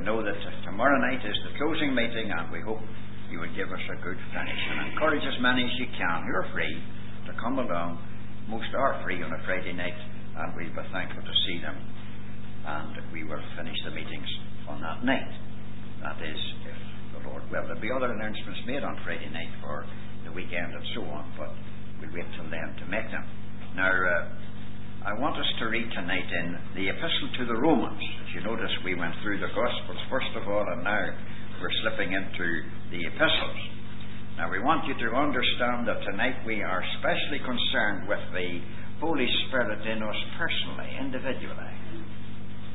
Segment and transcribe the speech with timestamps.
[0.00, 2.80] we know that tomorrow night is the closing meeting, and we hope
[3.28, 6.32] you would give us a good finish and encourage as many as you can who
[6.40, 6.72] are free
[7.28, 8.00] to come along.
[8.48, 10.00] Most are free on a Friday night,
[10.40, 11.76] and we'll be thankful to see them.
[12.64, 14.30] And we will finish the meetings
[14.72, 15.28] on that night.
[16.00, 16.80] That is, if
[17.12, 17.68] the Lord will.
[17.68, 19.84] There'll be other announcements made on Friday night for
[20.24, 21.52] the weekend and so on, but
[22.00, 23.28] we'll wait till then to make them.
[23.76, 24.32] Now, uh,
[25.00, 28.04] I want us to read tonight in the Epistle to the Romans.
[28.20, 31.16] As you notice, we went through the Gospels first of all, and now
[31.56, 32.46] we're slipping into
[32.92, 33.60] the Epistles.
[34.36, 38.60] Now, we want you to understand that tonight we are especially concerned with the
[39.00, 41.74] Holy Spirit in us personally, individually.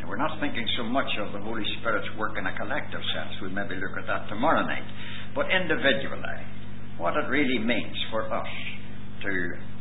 [0.01, 3.37] Now, we're not thinking so much of the Holy Spirit's work in a collective sense.
[3.37, 4.89] We'll maybe look at that tomorrow night.
[5.37, 6.41] But individually,
[6.97, 8.49] what it really means for us
[9.21, 9.31] to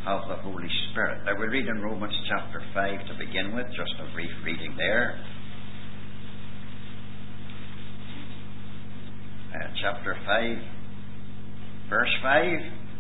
[0.04, 1.24] have the Holy Spirit.
[1.24, 5.18] Now, we'll read in Romans chapter 5 to begin with, just a brief reading there.
[9.48, 10.58] Uh, chapter 5,
[11.88, 12.44] verse 5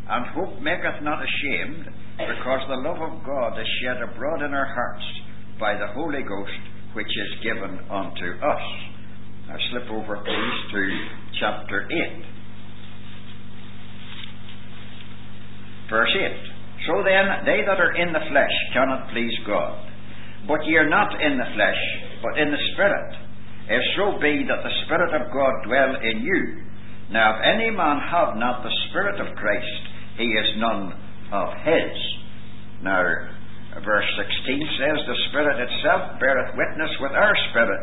[0.08, 1.84] And hope maketh not ashamed,
[2.16, 5.04] because the love of God is shed abroad in our hearts
[5.60, 6.56] by the Holy Ghost
[6.94, 8.64] which is given unto us.
[9.48, 11.06] Now slip over, please, to
[11.38, 12.24] chapter 8.
[15.90, 16.16] Verse
[16.48, 16.53] 8.
[16.86, 19.90] So then, they that are in the flesh cannot please God.
[20.46, 21.80] But ye are not in the flesh,
[22.20, 23.16] but in the Spirit,
[23.68, 26.60] if so be that the Spirit of God dwell in you.
[27.10, 29.80] Now, if any man have not the Spirit of Christ,
[30.18, 30.92] he is none
[31.32, 31.96] of his.
[32.82, 33.00] Now,
[33.80, 37.80] verse 16 says, The Spirit itself beareth witness with our spirit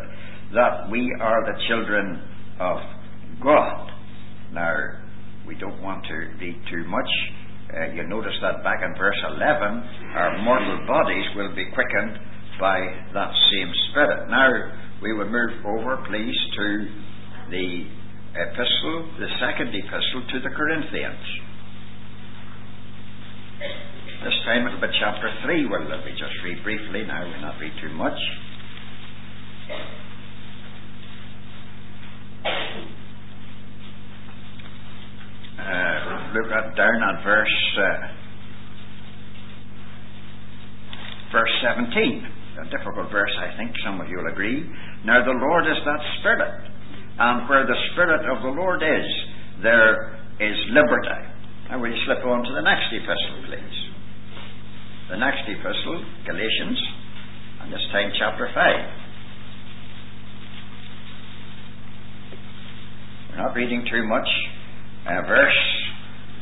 [0.53, 2.22] that we are the children
[2.59, 2.77] of
[3.41, 3.89] God.
[4.53, 4.75] Now,
[5.47, 7.09] we don't want to read too much.
[7.72, 12.19] Uh, you notice that back in verse 11, our mortal bodies will be quickened
[12.59, 12.78] by
[13.13, 14.28] that same Spirit.
[14.28, 14.52] Now,
[15.02, 16.67] we will move over, please, to
[17.50, 17.88] the
[18.36, 21.25] epistle, the second epistle to the Corinthians.
[24.24, 25.68] This time it'll be chapter 3.
[25.72, 28.19] Well, let me just read briefly now, we'll not read too much.
[35.61, 38.07] Uh, look at down at verse uh,
[41.31, 42.27] verse 17.
[42.61, 43.71] A difficult verse, I think.
[43.85, 44.66] Some of you will agree.
[45.05, 46.67] Now the Lord is that Spirit,
[47.19, 49.07] and where the Spirit of the Lord is,
[49.63, 51.21] there is liberty.
[51.69, 53.91] Now will you slip on to the next epistle, please?
[55.11, 56.79] the next epistle, Galatians,
[57.59, 58.55] and this time chapter 5.
[63.29, 64.27] We're not reading too much.
[65.11, 65.61] Uh, verse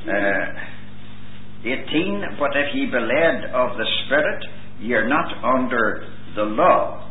[0.05, 4.45] uh, 18 But if ye be led of the Spirit,
[4.79, 7.09] ye are not under the law.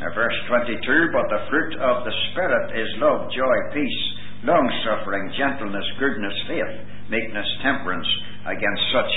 [0.00, 0.82] Now, verse 22
[1.14, 4.02] But the fruit of the Spirit is love, joy, peace,
[4.42, 6.74] long suffering, gentleness, goodness, faith,
[7.08, 8.08] meekness, temperance.
[8.46, 9.12] Against such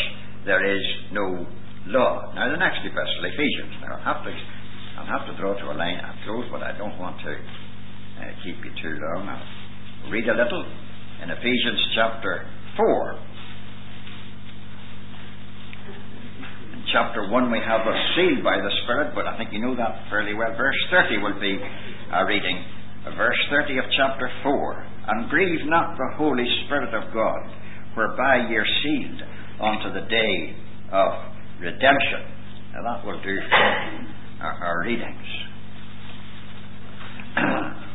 [0.45, 1.45] there is no
[1.89, 2.33] law.
[2.35, 3.81] Now, the next epistle, Ephesians.
[3.81, 4.33] Now, I'll have to,
[4.99, 5.97] I'll have to draw to a line.
[6.05, 9.25] I'll close, but I don't want to uh, keep you too long.
[9.25, 10.65] I'll read a little
[11.23, 12.47] in Ephesians chapter
[12.77, 13.19] 4.
[16.73, 19.75] In chapter 1, we have us sealed by the Spirit, but I think you know
[19.75, 20.55] that fairly well.
[20.55, 21.59] Verse 30 will be
[22.11, 22.63] our reading.
[23.17, 24.87] Verse 30 of chapter 4.
[25.07, 27.51] And grieve not the Holy Spirit of God,
[27.95, 29.21] whereby ye are sealed
[29.59, 30.55] unto the day
[30.93, 31.11] of
[31.59, 32.23] redemption.
[32.73, 35.27] Now that will do for our, our readings.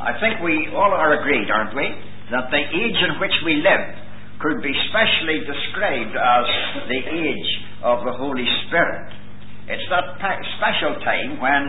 [0.00, 1.84] I think we all are agreed, aren't we,
[2.32, 3.84] that the age in which we live
[4.40, 6.46] could be specially described as
[6.88, 7.50] the age
[7.84, 9.12] of the Holy Spirit.
[9.68, 10.16] It's that
[10.56, 11.64] special time when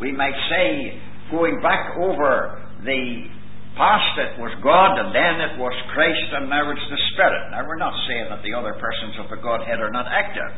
[0.00, 1.00] we might say,
[1.32, 3.32] going back over the
[3.80, 7.48] past it was God, and then it was Christ, and now it's the Spirit.
[7.48, 10.52] Now, we're not saying that the other persons of the Godhead are not active.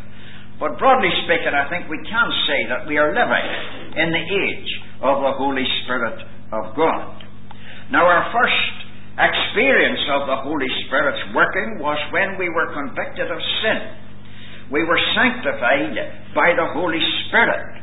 [0.59, 3.47] But broadly speaking, I think we can say that we are living
[3.95, 4.71] in the age
[5.07, 6.19] of the Holy Spirit
[6.53, 7.25] of God.
[7.91, 8.83] Now, our first
[9.17, 13.81] experience of the Holy Spirit's working was when we were convicted of sin.
[14.73, 15.97] We were sanctified
[16.33, 17.83] by the Holy Spirit.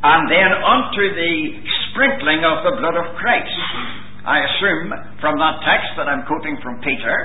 [0.00, 1.34] And then unto the
[1.88, 3.60] sprinkling of the blood of Christ.
[4.24, 7.16] I assume from that text that I'm quoting from Peter,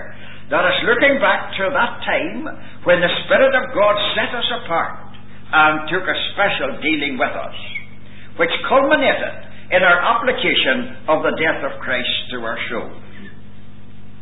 [0.51, 2.47] that is looking back to that time
[2.87, 5.11] when the Spirit of God set us apart
[5.51, 7.57] and took a special dealing with us,
[8.39, 12.89] which culminated in our application of the death of Christ to our soul.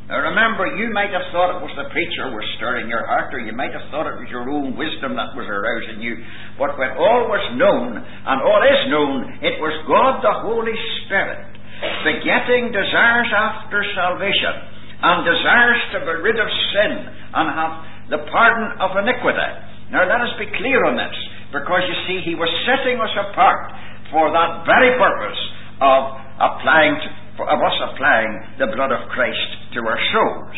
[0.07, 3.39] Now remember, you might have thought it was the preacher was stirring your heart, or
[3.39, 6.19] you might have thought it was your own wisdom that was arousing you.
[6.59, 11.55] But when all was known, and all is known, it was God the Holy Spirit,
[12.03, 14.55] begetting desires after salvation,
[15.01, 17.73] and desires to be rid of sin, and have
[18.11, 19.51] the pardon of iniquity.
[19.87, 21.15] Now let us be clear on this,
[21.55, 23.71] because you see, He was setting us apart
[24.13, 25.41] for that very purpose
[25.81, 26.01] of
[26.37, 27.09] applying to,
[27.49, 28.31] of us applying
[28.61, 30.55] the blood of Christ to our souls.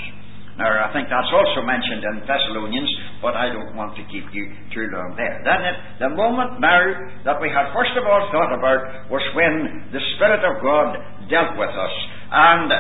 [0.56, 2.88] Now, I think that's also mentioned in Thessalonians,
[3.19, 5.44] but I don't want to keep you too long there.
[5.44, 6.80] Then, it, the moment now
[7.28, 10.96] that we had first of all thought about was when the Spirit of God
[11.28, 11.96] dealt with us
[12.31, 12.72] and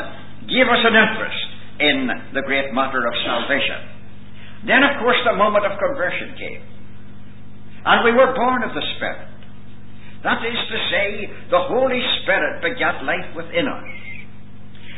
[0.47, 1.41] gave us an interest
[1.83, 1.97] in
[2.31, 3.91] the great matter of salvation.
[4.71, 6.63] Then, of course, the moment of conversion came.
[7.85, 9.34] And we were born of the Spirit.
[10.25, 11.07] That is to say,
[11.53, 13.85] the Holy Spirit begat life within us.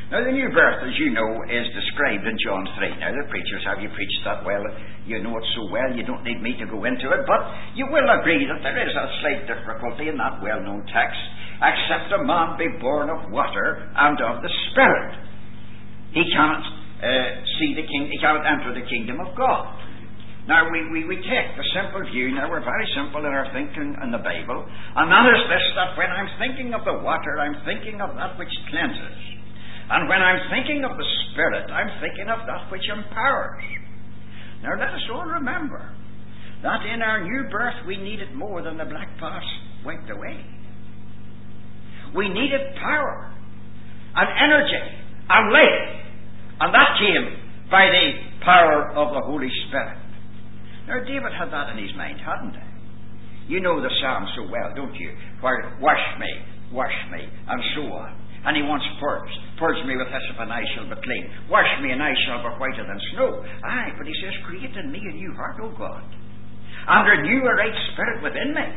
[0.07, 2.95] Now, the new birth, as you know, is described in John 3.
[3.03, 4.63] Now, the preachers have you preached that well.
[5.03, 7.27] You know it so well, you don't need me to go into it.
[7.27, 7.43] But
[7.75, 11.19] you will agree that there is a slight difficulty in that well known text.
[11.59, 15.11] Except a man be born of water and of the Spirit,
[16.15, 16.63] he cannot
[17.03, 19.75] uh, see the king, he cannot enter the kingdom of God.
[20.47, 23.99] Now, we, we, we take the simple view, now we're very simple in our thinking
[23.99, 27.59] in the Bible, and that is this that when I'm thinking of the water, I'm
[27.67, 29.19] thinking of that which cleanses.
[29.91, 33.63] And when I'm thinking of the Spirit, I'm thinking of that which empowers.
[34.63, 35.83] Now, let us all remember
[36.63, 39.43] that in our new birth we needed more than the black pass
[39.83, 40.47] wiped away.
[42.15, 43.35] We needed power
[44.15, 44.83] and energy
[45.27, 45.91] and life,
[46.63, 47.25] and that came
[47.69, 48.05] by the
[48.47, 50.06] power of the Holy Spirit.
[50.87, 52.67] Now, David had that in his mind, hadn't he?
[53.47, 55.11] You know the psalm so well, don't you?
[55.39, 56.31] Where, wash me,
[56.71, 58.11] wash me, and so on.
[58.47, 59.35] And he wants purged.
[59.59, 61.25] Purge me with hyssop, and I shall be clean.
[61.51, 63.43] Wash me, and I shall be whiter than snow.
[63.43, 66.03] Aye, but he says, Create in me a new heart, O God,
[66.87, 68.67] and renew a right spirit within me.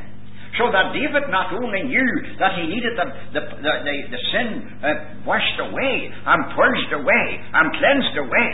[0.58, 2.10] So that David not only knew
[2.42, 3.06] that he needed the,
[3.38, 4.48] the, the, the, the sin
[4.82, 4.90] uh,
[5.22, 8.50] washed away, and purged away, and cleansed away,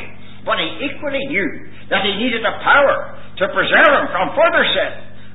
[0.47, 1.51] but he equally knew
[1.91, 4.93] that he needed a power to preserve him from further sin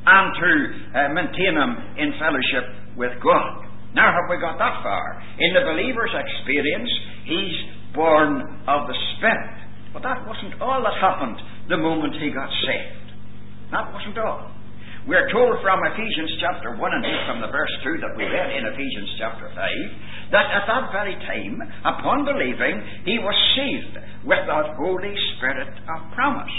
[0.08, 3.68] and to uh, maintain him in fellowship with God.
[3.94, 5.04] Now, have we got that far?
[5.38, 6.90] In the believer's experience,
[7.28, 7.58] he's
[7.94, 9.62] born of the Spirit.
[9.94, 11.38] But that wasn't all that happened
[11.68, 13.12] the moment he got saved.
[13.72, 14.48] That wasn't all.
[15.10, 18.54] We're told from Ephesians chapter 1 and 8, from the verse 2 that we read
[18.54, 19.58] in Ephesians chapter 5,
[20.30, 23.98] that at that very time, upon believing, he was sealed
[24.30, 26.54] with the Holy Spirit of promise.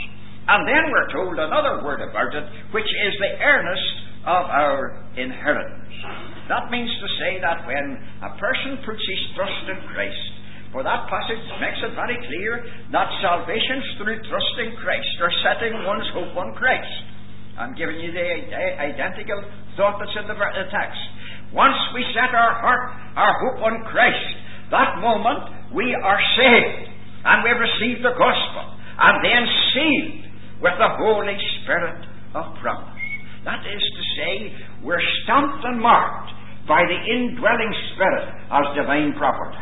[0.50, 2.42] And then we're told another word about it,
[2.74, 5.94] which is the earnest of our inheritance.
[6.50, 7.94] That means to say that when
[8.26, 10.26] a person puts his trust in Christ,
[10.74, 15.86] for that passage makes it very clear that salvation through trust in Christ or setting
[15.86, 17.11] one's hope on Christ.
[17.58, 18.28] I'm giving you the
[18.80, 19.44] identical
[19.76, 20.36] thought that's in the
[20.72, 21.00] text.
[21.52, 22.84] Once we set our heart,
[23.16, 24.28] our hope on Christ,
[24.72, 26.88] that moment we are saved
[27.24, 29.42] and we've received the gospel and then
[29.76, 30.22] sealed
[30.64, 32.00] with the Holy Spirit
[32.32, 32.88] of promise.
[33.44, 34.32] That is to say,
[34.80, 36.32] we're stamped and marked
[36.64, 39.60] by the indwelling Spirit as divine property.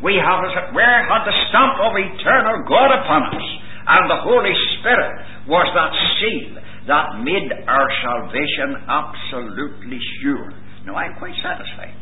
[0.00, 3.48] We have, as it were, had the stamp of eternal God upon us,
[3.88, 5.90] and the Holy Spirit was that
[6.22, 6.54] seal
[6.88, 10.50] that made our salvation absolutely sure.
[10.84, 11.94] Now, I'm quite satisfied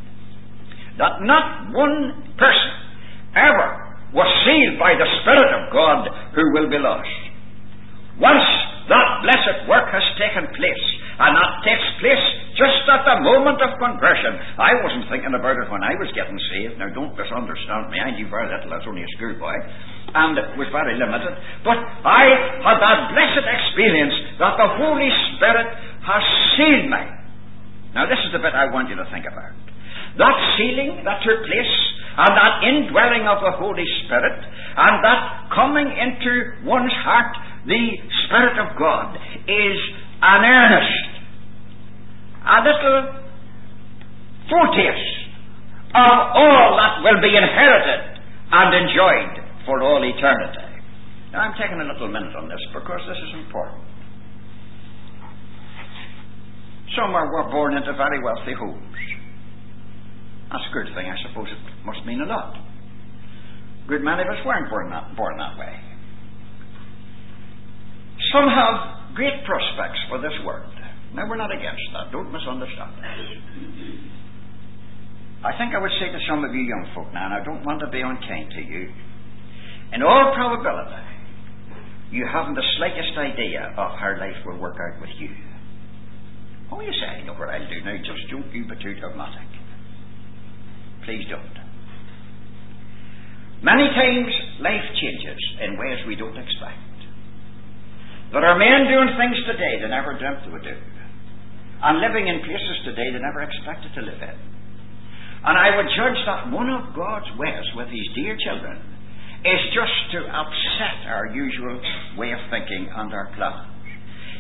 [0.99, 2.73] that not one person
[3.37, 3.69] ever
[4.15, 7.11] was sealed by the Spirit of God who will be lost.
[8.17, 8.49] Once
[8.87, 10.87] that blessed work has taken place,
[11.19, 12.25] and that takes place
[12.55, 14.39] just at the moment of conversion.
[14.57, 16.79] I wasn't thinking about it when I was getting saved.
[16.79, 17.99] Now, don't misunderstand me.
[17.99, 18.73] I knew very little.
[18.73, 19.57] I was only a schoolboy,
[20.15, 21.35] and it was very limited.
[21.67, 22.25] But I
[22.63, 25.69] had that blessed experience that the Holy Spirit
[26.07, 26.25] has
[26.55, 27.03] sealed me.
[27.93, 29.57] Now, this is the bit I want you to think about.
[30.17, 31.75] That sealing that took place,
[32.17, 35.21] and that indwelling of the Holy Spirit, and that
[35.53, 37.37] coming into one's heart
[37.67, 37.83] the
[38.27, 39.79] Spirit of God is
[40.23, 41.03] an earnest,
[42.47, 42.99] a little
[44.47, 45.17] foretaste
[45.95, 49.35] of all that will be inherited and enjoyed
[49.67, 50.67] for all eternity.
[51.33, 53.83] Now, I'm taking a little minute on this because this is important.
[56.95, 58.97] Some are, were born into very wealthy homes.
[60.53, 61.11] That's a good thing.
[61.11, 62.55] I suppose it must mean a lot.
[63.89, 65.75] Good many of us weren't born that, born that way.
[68.37, 70.69] Some have great prospects for this world.
[71.17, 72.13] Now, we're not against that.
[72.13, 72.93] Don't misunderstand.
[75.41, 77.65] I think I would say to some of you young folk now, and I don't
[77.65, 78.93] want to be unkind to you,
[79.97, 81.01] in all probability,
[82.13, 85.33] you haven't the slightest idea of how life will work out with you.
[86.71, 87.97] Oh, you say, I know what I'll do now.
[88.05, 89.49] Just don't you be too dogmatic.
[91.09, 91.57] Please don't.
[93.65, 94.29] Many times
[94.61, 96.96] life changes in ways we don't expect.
[98.33, 102.43] There are men doing things today they never dreamt they would do, and living in
[102.43, 104.37] places today they never expected to live in.
[105.47, 108.83] And I would judge that one of God's ways with His dear children
[109.47, 111.79] is just to upset our usual
[112.19, 113.71] way of thinking and our plans.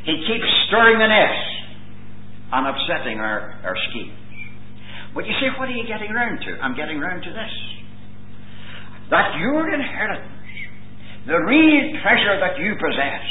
[0.02, 1.46] He keeps stirring the nest
[2.52, 4.18] and upsetting our, our schemes.
[5.14, 6.58] But you see, what are you getting round to?
[6.58, 7.54] I'm getting round to this.
[9.10, 10.34] That your inheritance,
[11.26, 13.26] the real treasure that you possess,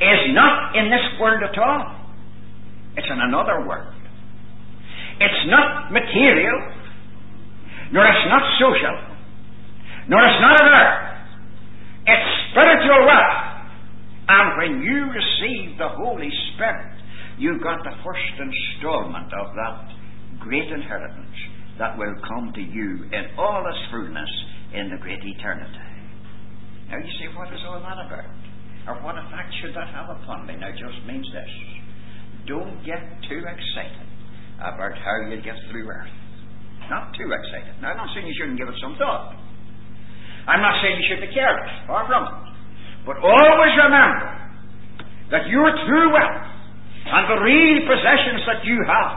[0.00, 2.02] is not in this world at all.
[2.96, 3.94] It's in another world.
[5.20, 6.58] It's not material,
[7.92, 8.96] nor it's not social,
[10.08, 11.12] nor it's not on earth.
[12.06, 13.52] It's spiritual wealth.
[14.28, 16.94] And when you receive the Holy Spirit,
[17.38, 19.92] you've got the first installment of that
[20.40, 21.36] great inheritance
[21.78, 24.30] that will come to you in all its fullness
[24.74, 25.86] in the great eternity.
[26.90, 28.41] Now you see, what is all that about?
[28.86, 30.58] Or what effect should that have upon me?
[30.58, 31.52] Now, just means this.
[32.50, 32.98] Don't get
[33.30, 34.06] too excited
[34.58, 36.10] about how you get through earth.
[36.90, 37.78] Not too excited.
[37.78, 39.38] Now, I'm not saying you shouldn't give it some thought.
[40.50, 41.70] I'm not saying you should be careless.
[41.86, 42.34] Far from it.
[43.06, 44.30] But always remember
[45.30, 46.46] that your true wealth
[47.06, 49.10] and the real possessions that you have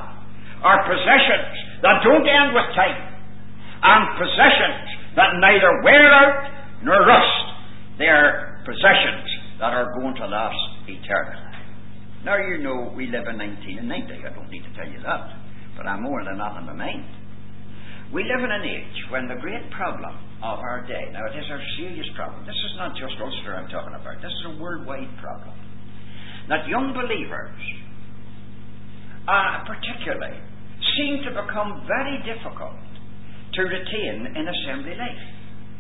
[0.62, 3.02] are possessions that don't end with time
[3.82, 4.86] and possessions
[5.18, 6.50] that neither wear out
[6.86, 7.46] nor rust.
[7.98, 11.56] They are possessions that are going to last eternally.
[12.26, 13.86] Now you know we live in 1990.
[14.26, 15.24] I don't need to tell you that,
[15.78, 17.06] but I'm more than that in my mind.
[18.14, 21.48] We live in an age when the great problem of our day, now it is
[21.50, 22.46] a serious problem.
[22.46, 24.22] This is not just Ulster I'm talking about.
[24.22, 25.58] This is a worldwide problem.
[26.50, 27.58] That young believers,
[29.26, 30.38] uh, particularly,
[30.98, 32.78] seem to become very difficult
[33.58, 35.26] to retain in assembly life.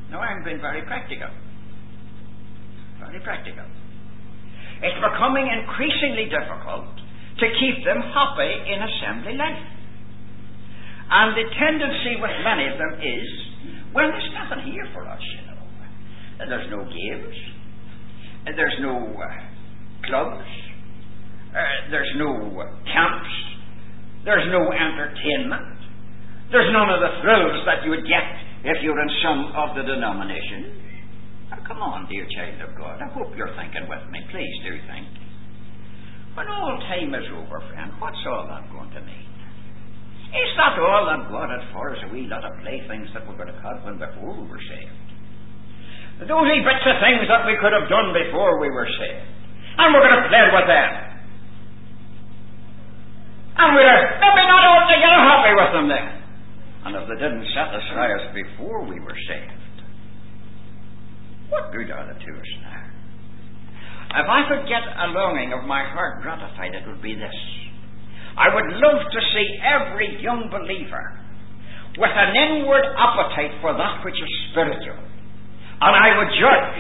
[0.10, 1.30] Now I'm being very practical.
[3.00, 3.66] Very practical.
[4.82, 6.92] It's becoming increasingly difficult
[7.40, 9.66] to keep them happy in assembly life.
[11.12, 13.28] And the tendency with many of them is,
[13.94, 15.56] well, there's nothing here for us, you know.
[16.50, 17.36] There's no games.
[18.46, 19.28] There's no uh,
[20.06, 20.46] clubs.
[21.56, 22.62] Uh, there's no
[22.92, 23.34] camps.
[24.26, 25.80] There's no entertainment.
[26.52, 28.28] There's none of the thrills that you would get
[28.66, 30.74] if you're in some of the denominations.
[31.50, 32.98] Now, come on, dear child of God.
[33.02, 34.20] I hope you're thinking with me.
[34.34, 35.06] Please do think.
[36.34, 39.30] When all time is over, friend, what's all that going to mean?
[40.36, 43.38] Is that all that God had for us, a wee lot of playthings that we
[43.40, 46.28] could have had when before we were saved?
[46.28, 49.28] Those wee bits of things that we could have done before we were saved.
[49.80, 50.92] And we're going to play with them.
[53.56, 56.08] And we're maybe not altogether happy with them then.
[56.84, 59.65] And if they didn't satisfy us before we were saved,
[61.50, 62.86] what good are the us now?
[64.16, 67.36] If I could get a longing of my heart gratified, it would be this.
[68.38, 71.20] I would love to see every young believer
[71.98, 75.00] with an inward appetite for that which is spiritual.
[75.80, 76.76] And I would judge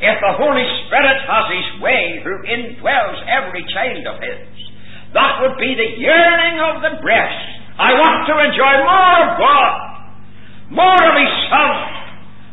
[0.00, 4.46] if the Holy Spirit has His way who indwells every child of His.
[5.14, 7.46] That would be the yearning of the breast.
[7.78, 9.74] I want to enjoy more of God,
[10.70, 11.74] more of His Son,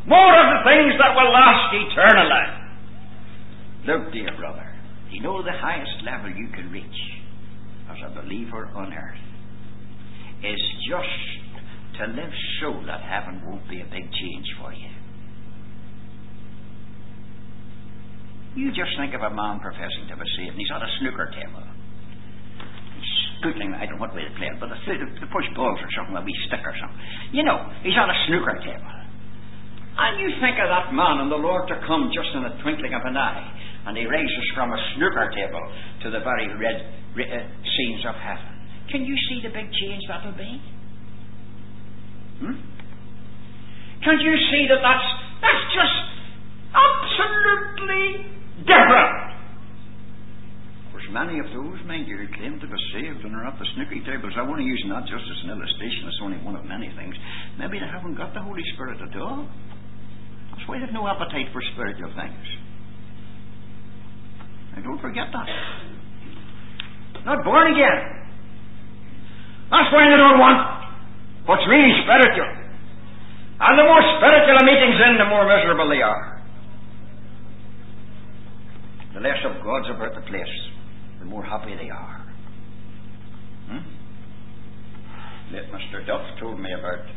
[0.08, 2.48] more of the things that will last eternally.
[3.86, 4.68] Look, dear brother,
[5.12, 7.00] you know the highest level you can reach
[7.92, 9.28] as a believer on earth
[10.44, 14.92] is just to live so that heaven won't be a big change for you.
[18.56, 21.30] You just think of a man professing to be saved, and he's at a snooker
[21.30, 21.62] table.
[22.98, 24.78] He's scooting, I don't know what way to play it, but the,
[25.22, 26.98] the push balls or something, a wee stick or something.
[27.38, 28.97] You know, he's on a snooker table.
[29.98, 32.94] And you think of that man and the Lord to come just in the twinkling
[32.94, 33.42] of an eye,
[33.90, 35.64] and he raises from a snooker table
[36.06, 36.78] to the very red,
[37.18, 38.54] red uh, scenes of heaven.
[38.94, 40.54] Can you see the big change that'll be?
[42.46, 42.62] Hmm?
[44.06, 45.10] Can't you see that that's,
[45.42, 45.98] that's just
[46.78, 48.06] absolutely
[48.70, 49.28] different?
[50.94, 54.02] Course, many of those, men who claim to be saved and are at the snooker
[54.02, 56.90] tables, I want to use that just as an illustration, it's only one of many
[56.94, 57.14] things.
[57.58, 59.46] Maybe they haven't got the Holy Spirit at all.
[60.66, 62.46] Why they have no appetite for spiritual things.
[64.76, 65.48] And don't forget that.
[67.24, 68.00] Not born again.
[69.72, 70.60] That's why they don't want
[71.46, 72.52] what's really spiritual.
[73.60, 76.44] And the more spiritual a meeting's in, the more miserable they are.
[79.16, 80.56] The less of God's about the place,
[81.20, 82.22] the more happy they are.
[83.68, 83.84] Hmm?
[85.52, 86.06] Mr.
[86.06, 87.08] Duff told me about,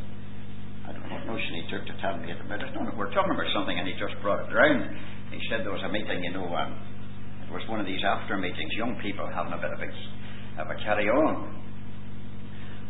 [0.90, 2.74] I don't know what notion he took to tell me about it.
[2.74, 4.90] No, we're talking about something and he just brought it round.
[5.30, 6.74] He said there was a meeting, you know, um,
[7.46, 9.90] it was one of these after meetings, young people having a bit of a,
[10.58, 11.62] of a carry on.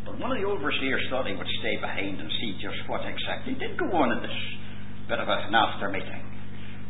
[0.08, 3.52] But one of the overseers thought he would stay behind and see just what exactly
[3.60, 4.38] did go on in this
[5.04, 6.24] bit of an after meeting,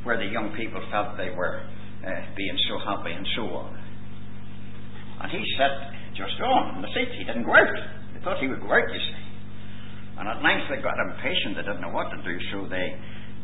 [0.06, 1.66] where the young people felt they were
[2.06, 3.74] uh, being so happy and so on.
[5.26, 7.10] And he sat just on in the seat.
[7.18, 7.74] He didn't go out.
[8.14, 9.29] They thought he would go out, you see.
[10.20, 11.56] And at length they got impatient.
[11.56, 12.92] They didn't know what to do, so they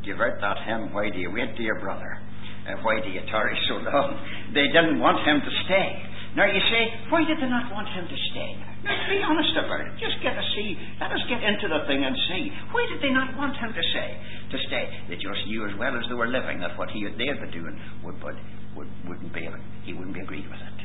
[0.04, 2.20] gave out that hymn, Why do you wait, dear brother?
[2.68, 4.12] Uh, why do you tarry so long?
[4.54, 5.88] They didn't want him to stay.
[6.36, 8.50] Now you say, why did they not want him to stay?
[8.84, 9.96] Now be honest about it.
[9.96, 10.76] Just get a see.
[11.00, 12.52] Let us get into the thing and see.
[12.76, 14.08] Why did they not want him to say
[14.52, 14.84] to stay?
[15.08, 17.56] They just knew as well as they were living that what he they had been
[17.56, 18.36] doing would, would,
[18.76, 19.48] would wouldn't be
[19.88, 20.78] he wouldn't be agreed with it.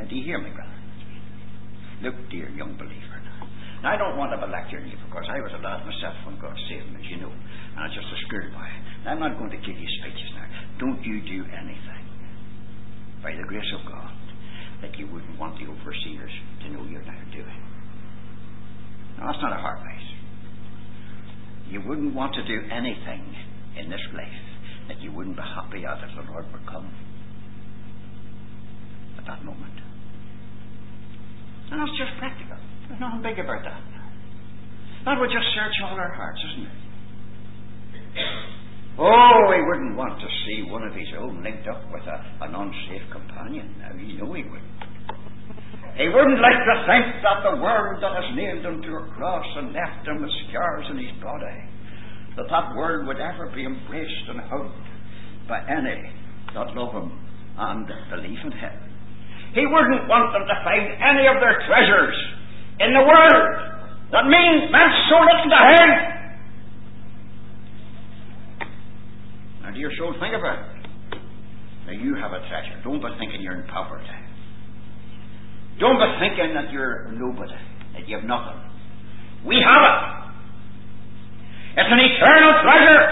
[0.00, 0.76] Now do you hear me, brother?
[2.00, 3.19] Look, dear young believer.
[3.80, 6.36] Now, I don't want to be lecturing you because I was a lad myself when
[6.36, 9.08] God saved me, as you know, and I just a it.
[9.08, 10.44] I'm not going to give you speeches now.
[10.76, 12.04] Don't you do anything
[13.24, 14.12] by the grace of God
[14.84, 17.60] that you wouldn't want the overseers to know you're now doing.
[19.16, 20.08] Now, that's not a hard place.
[21.68, 23.24] You wouldn't want to do anything
[23.80, 24.40] in this place
[24.88, 26.92] that you wouldn't be happy at if the Lord would come
[29.16, 29.80] at that moment.
[31.70, 32.58] And that's just practical.
[32.90, 33.78] There's nothing big about that.
[35.06, 36.78] That would just search all our hearts, isn't it?
[38.98, 42.50] Oh, he wouldn't want to see one of his own linked up with a, an
[42.50, 43.78] unsafe companion.
[43.78, 44.66] Now, you know he would.
[46.02, 49.46] He wouldn't like to think that the world that has nailed him to a cross
[49.62, 51.62] and left him with scars in his body,
[52.34, 54.82] that that world would ever be embraced and hugged
[55.46, 56.10] by any
[56.58, 57.14] that love him
[57.54, 58.76] and believe in him.
[59.54, 62.18] He wouldn't want them to find any of their treasures
[62.80, 63.70] in the world
[64.10, 65.90] that means meant so little to him.
[69.62, 70.82] Now, dear soul, think about it.
[71.86, 72.74] Now, you have a treasure.
[72.82, 74.10] Don't be thinking you're in poverty.
[75.78, 77.54] Don't be thinking that you're nobody,
[77.94, 78.58] that you have nothing.
[79.46, 80.00] We have it.
[81.78, 83.04] It's an eternal treasure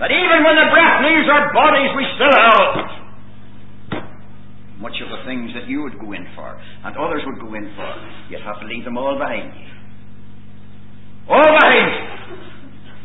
[0.00, 2.87] that even when the breath leaves our bodies, we still have it the
[5.28, 7.88] things that you would go in for and others would go in for,
[8.32, 9.68] you'd have to leave them all behind you.
[11.28, 11.92] All behind.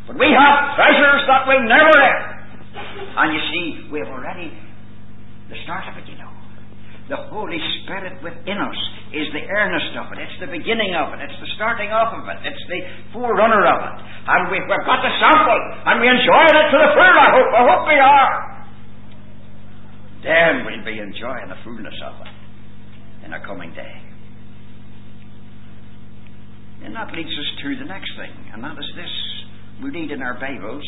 [0.08, 2.24] But we have treasures that will never end.
[3.20, 4.56] And you see, we have already
[5.52, 6.32] the start of it, you know.
[7.12, 8.80] The Holy Spirit within us
[9.12, 10.24] is the earnest of it.
[10.24, 11.20] It's the beginning of it.
[11.20, 12.40] It's the starting off of it.
[12.48, 12.80] It's the
[13.12, 13.96] forerunner of it.
[14.24, 17.52] And we've, we've got the sample, and we enjoy it to the full, I hope.
[17.52, 18.53] I hope we are
[20.24, 23.96] then we'll be enjoying the fullness of it in a coming day.
[26.84, 29.14] And that leads us to the next thing, and that is this.
[29.84, 30.84] We read in our Bibles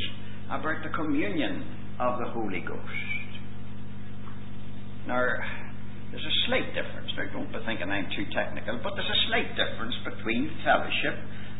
[0.47, 1.63] about the communion
[1.99, 3.15] of the Holy Ghost.
[5.07, 5.23] Now,
[6.11, 7.11] there's a slight difference.
[7.15, 11.15] Now, don't be thinking I'm too technical, but there's a slight difference between fellowship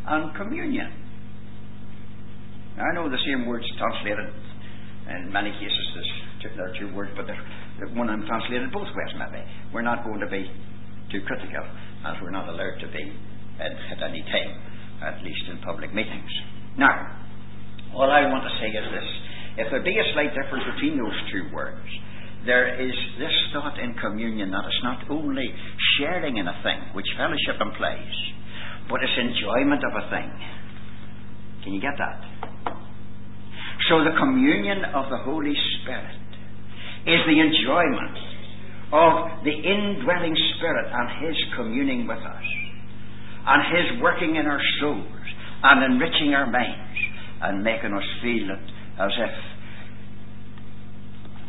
[0.07, 0.91] and communion.
[2.77, 4.31] Now, I know the same words translated
[5.09, 6.05] in many cases.
[6.55, 7.39] there are two words, but they're
[7.95, 9.43] one of them translated both ways, maybe.
[9.73, 10.47] We're not going to be
[11.11, 11.65] too critical,
[12.07, 13.03] as we're not allowed to be
[13.59, 14.51] at, at any time,
[15.03, 16.31] at least in public meetings.
[16.77, 16.91] Now,
[17.95, 19.09] all I want to say is this.
[19.57, 21.88] If there be a slight difference between those two words,
[22.45, 25.49] there is this thought in communion that it's not only
[25.97, 28.15] sharing in a thing, which fellowship implies,
[28.89, 30.29] but it's enjoyment of a thing.
[31.63, 32.21] Can you get that?
[33.89, 36.21] So the communion of the Holy Spirit
[37.06, 38.18] is the enjoyment
[38.91, 42.48] of the indwelling Spirit and His communing with us,
[43.48, 45.06] and His working in our souls
[45.63, 47.00] and enriching our minds
[47.41, 49.36] and making us feel it as if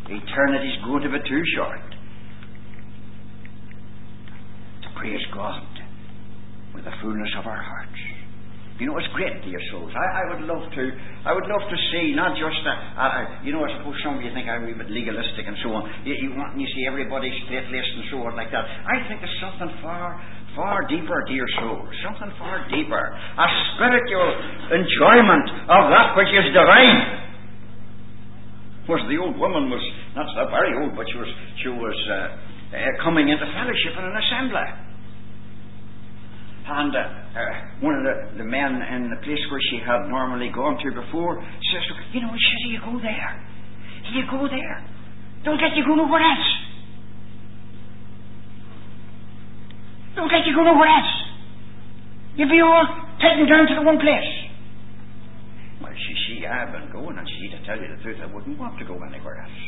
[0.09, 1.81] eternity is going to be too short
[4.83, 5.66] to praise God
[6.75, 8.15] with the fullness of our hearts.
[8.76, 9.88] You know, it's great, dear souls.
[9.96, 10.82] I, I would love to.
[11.24, 13.08] I would love to see not just a, a,
[13.40, 13.64] you know.
[13.64, 15.88] I suppose some of you think I'm a bit legalistic and so on.
[16.04, 18.68] You, you want you see everybody straight laced and so on like that.
[18.68, 20.20] I think it's something far,
[20.52, 21.88] far deeper, dear souls.
[22.04, 23.00] Something far deeper.
[23.16, 23.48] A
[23.80, 24.28] spiritual
[24.68, 27.00] enjoyment of that which is divine.
[28.84, 29.80] Of course, the old woman was
[30.12, 31.32] not so very old, but she was
[31.64, 34.86] she was uh, uh, coming into fellowship in an assembly.
[36.66, 40.50] And uh, uh, one of the, the men in the place where she had normally
[40.50, 43.33] gone to before says, you know, should you go there?
[44.11, 44.79] You go there.
[45.46, 46.50] Don't let you go nowhere else.
[50.18, 51.14] Don't let you go nowhere else.
[52.35, 52.83] You'll be all
[53.22, 54.31] taken down to the one place.
[55.79, 58.59] Well, she, she I've been going, and she, to tell you the truth, I wouldn't
[58.59, 59.61] want to go anywhere else.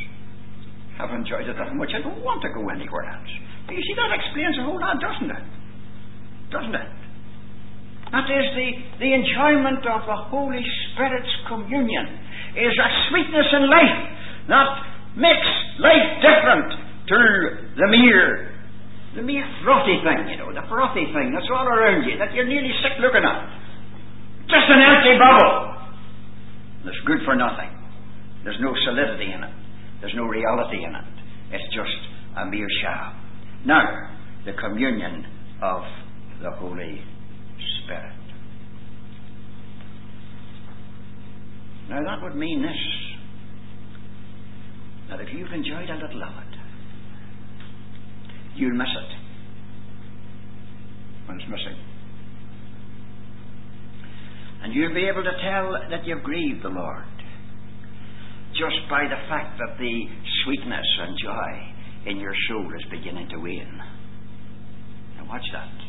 [0.98, 3.30] I've enjoyed it that much, I don't want to go anywhere else.
[3.70, 5.57] You see, that explains a whole lot, doesn't it?
[6.50, 6.90] Doesn't it?
[8.08, 8.68] That is the,
[9.04, 12.08] the enjoyment of the Holy Spirit's communion
[12.56, 14.00] is a sweetness in life
[14.48, 14.70] that
[15.12, 16.72] makes life different
[17.08, 17.20] to
[17.76, 18.54] the mere
[19.16, 22.46] the mere frothy thing, you know, the frothy thing that's all around you that you're
[22.46, 23.40] nearly sick looking at.
[24.46, 25.74] Just an empty bubble.
[26.84, 27.72] That's good for nothing.
[28.44, 29.54] There's no solidity in it.
[30.00, 31.08] There's no reality in it.
[31.50, 31.98] It's just
[32.36, 33.12] a mere sham.
[33.66, 33.82] Now,
[34.46, 35.26] the communion
[35.62, 35.82] of
[36.42, 37.00] the Holy
[37.84, 38.12] Spirit.
[41.88, 42.76] Now, that would mean this
[45.08, 46.58] that if you've enjoyed a little of it,
[48.56, 49.16] you'll miss it
[51.26, 51.78] when it's missing.
[54.62, 57.04] And you'll be able to tell that you've grieved the Lord
[58.52, 60.04] just by the fact that the
[60.44, 63.80] sweetness and joy in your soul is beginning to wane.
[65.16, 65.87] Now, watch that.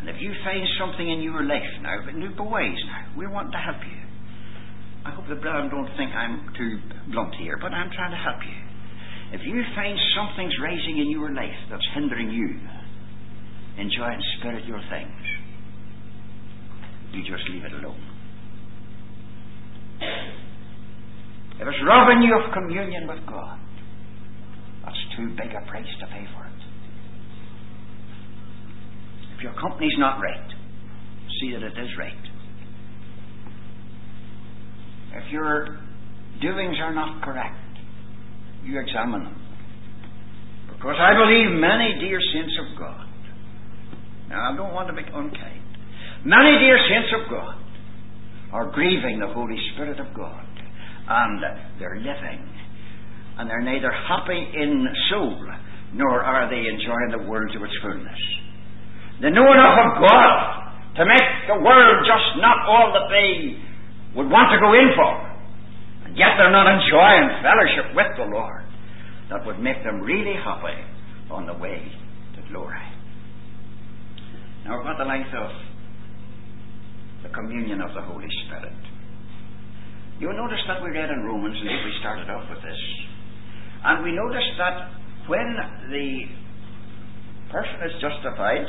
[0.00, 3.52] And if you find something in your life now, but new boys now, we want
[3.52, 4.00] to help you.
[5.04, 6.80] I hope the brethren don't think I'm too
[7.12, 8.56] blunt here, but I'm trying to help you.
[9.32, 12.48] If you find something's rising in your life that's hindering you
[13.78, 15.20] enjoy and spirit your things,
[17.12, 18.00] you just leave it alone.
[21.60, 23.58] If it's robbing you of communion with God,
[24.84, 26.49] that's too big a price to pay for it.
[29.40, 30.52] If your company's not right,
[31.40, 32.12] see that it is right.
[35.16, 35.80] If your
[36.42, 37.56] doings are not correct,
[38.64, 39.40] you examine them.
[40.68, 43.08] Because I believe many dear saints of God,
[44.28, 45.64] now I don't want to be unkind,
[46.22, 47.56] many dear saints of God
[48.52, 50.44] are grieving the Holy Spirit of God,
[51.08, 51.42] and
[51.80, 52.44] they're living,
[53.38, 55.48] and they're neither happy in soul,
[55.94, 58.20] nor are they enjoying the world to its fullness.
[59.20, 60.32] They know enough of God
[60.96, 63.56] to make the world just not all that they
[64.16, 65.12] would want to go in for.
[66.08, 68.64] And yet they're not enjoying fellowship with the Lord
[69.30, 70.74] that would make them really happy
[71.30, 71.78] on the way
[72.34, 72.82] to glory.
[74.64, 75.50] Now, about the length of
[77.22, 78.72] the communion of the Holy Spirit.
[80.18, 82.80] You'll notice that we read in Romans, and we started off with this.
[83.84, 84.76] And we noticed that
[85.28, 85.48] when
[85.88, 86.08] the
[87.52, 88.68] person is justified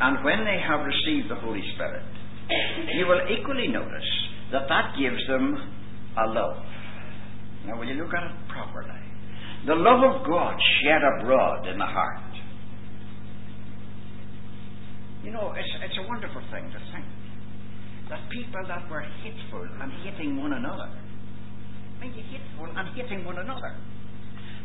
[0.00, 2.02] and when they have received the Holy Spirit,
[2.94, 4.10] you will equally notice
[4.52, 5.54] that that gives them
[6.18, 6.62] a love.
[7.66, 9.00] Now, will you look at it properly?
[9.66, 12.20] The love of God shed abroad in the heart.
[15.24, 17.06] You know, it's, it's a wonderful thing to think
[18.10, 20.92] that people that were hateful and hating one another,
[22.02, 23.72] and hateful and hating one another,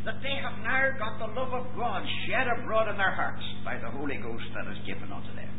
[0.04, 3.76] that they have now got the love of God shed abroad in their hearts by
[3.76, 5.52] the Holy Ghost that is given unto them.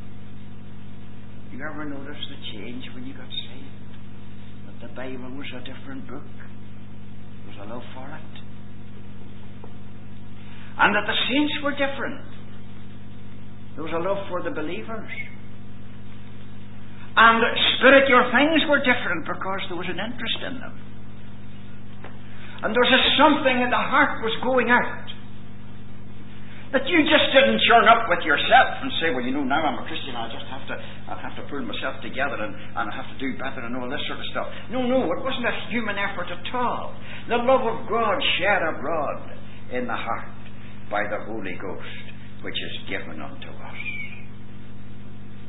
[1.52, 3.92] You ever notice the change when you got saved?
[4.66, 6.26] That the Bible was a different book.
[6.26, 8.32] There was a love for it
[10.82, 12.26] and that the saints were different.
[13.76, 15.14] There was a love for the believers.
[17.12, 17.38] And
[17.78, 20.76] spiritual things were different because there was an interest in them.
[22.62, 25.10] And there was a something in the heart was going out.
[26.72, 29.76] That you just didn't turn up with yourself and say, well, you know, now I'm
[29.76, 32.94] a Christian, I just have to, I have to pull myself together and, and I
[32.96, 34.48] have to do better and all this sort of stuff.
[34.72, 36.96] No, no, it wasn't a human effort at all.
[37.28, 39.36] The love of God shed abroad
[39.76, 40.32] in the heart
[40.88, 42.06] by the Holy Ghost,
[42.48, 43.82] which is given unto us.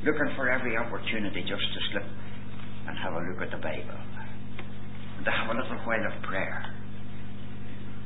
[0.02, 2.08] Looking for every opportunity just to slip
[2.90, 6.81] and have a look at the Bible, and to have a little while of prayer.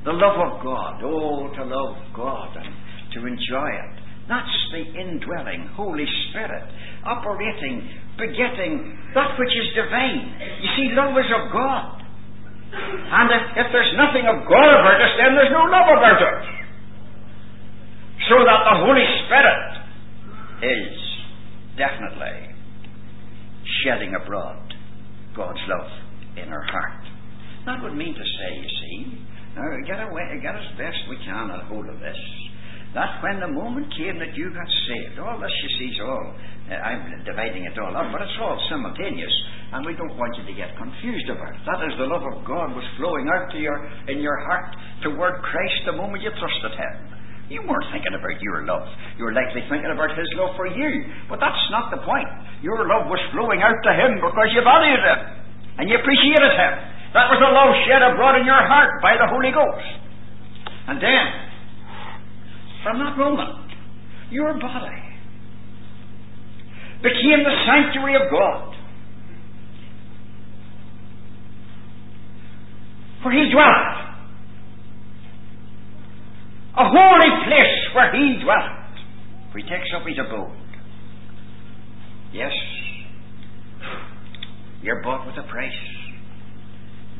[0.07, 2.71] The love of God, oh, to love God and
[3.12, 3.95] to enjoy it.
[4.31, 6.62] That's the indwelling Holy Spirit
[7.03, 10.31] operating, begetting that which is divine.
[10.62, 12.03] You see, love is of God.
[12.71, 16.57] And if, if there's nothing of God about us, then there's no love about us
[18.29, 19.71] so that the Holy Spirit
[20.66, 20.95] is
[21.79, 22.55] definitely
[23.83, 24.75] shedding abroad
[25.37, 25.90] God's love
[26.37, 27.05] in our heart.
[27.66, 31.49] That would mean to say, you see, now get away, get as best we can
[31.49, 32.21] a hold of this,
[32.92, 36.29] that when the moment came that you got saved, all this you see is all,
[36.69, 39.33] uh, I'm dividing it all up, but it's all simultaneous,
[39.73, 41.61] and we don't want you to get confused about it.
[41.64, 43.77] That is the love of God was flowing out to your,
[44.12, 47.16] in your heart toward Christ the moment you trusted Him.
[47.47, 48.88] You weren't thinking about your love.
[49.16, 50.90] You were likely thinking about His love for you.
[51.31, 52.27] But that's not the point.
[52.59, 55.21] Your love was flowing out to Him because you valued Him
[55.79, 56.96] and you appreciated Him.
[57.17, 59.89] That was the love shed abroad in your heart by the Holy Ghost.
[60.87, 61.25] And then,
[62.85, 63.73] from that moment,
[64.31, 65.01] your body
[67.01, 68.77] became the sanctuary of God.
[73.25, 74.07] Where He dwelt
[76.77, 78.93] a holy place where he dwelt,
[79.51, 80.53] where he takes up his abode.
[82.35, 82.53] Yes,
[84.83, 85.73] you're bought with a price.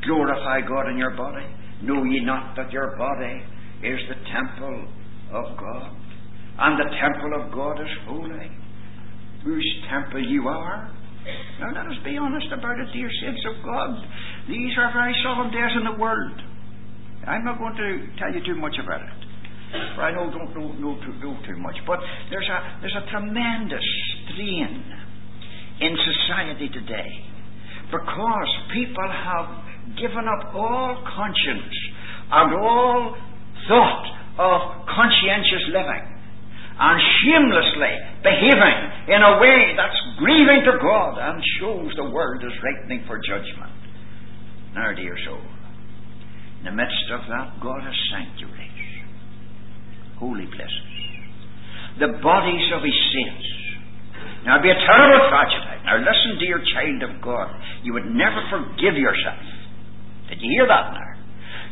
[0.07, 1.47] Glorify God in your body.
[1.83, 3.43] Know ye not that your body
[3.83, 4.89] is the temple
[5.33, 5.91] of God?
[6.59, 8.51] And the temple of God is holy.
[9.45, 10.91] Whose temple you are?
[11.61, 13.91] Now let us be honest about it, dear saints of God.
[14.49, 16.41] These are very solemn days in the world.
[17.27, 19.27] I'm not going to tell you too much about it.
[19.97, 21.99] For I know don't know, know, too, know too much, but
[22.31, 23.83] there's a there's a tremendous
[24.25, 24.85] strain
[25.81, 27.11] in society today
[27.91, 31.75] because people have given up all conscience
[32.33, 33.15] and all
[33.69, 34.59] thought of
[34.91, 36.05] conscientious living
[36.77, 42.53] and shamelessly behaving in a way that's grieving to God and shows the world is
[42.61, 43.73] ripening for judgment.
[44.75, 45.41] Now, dear soul,
[46.61, 48.67] in the midst of that, God has sanctuary
[50.19, 50.93] holy places,
[52.01, 53.49] the bodies of his saints.
[54.45, 55.77] Now, it'd be a terrible tragedy.
[55.85, 57.51] Now, listen, dear child of God.
[57.83, 59.43] You would never forgive yourself.
[60.29, 61.13] Did you hear that now?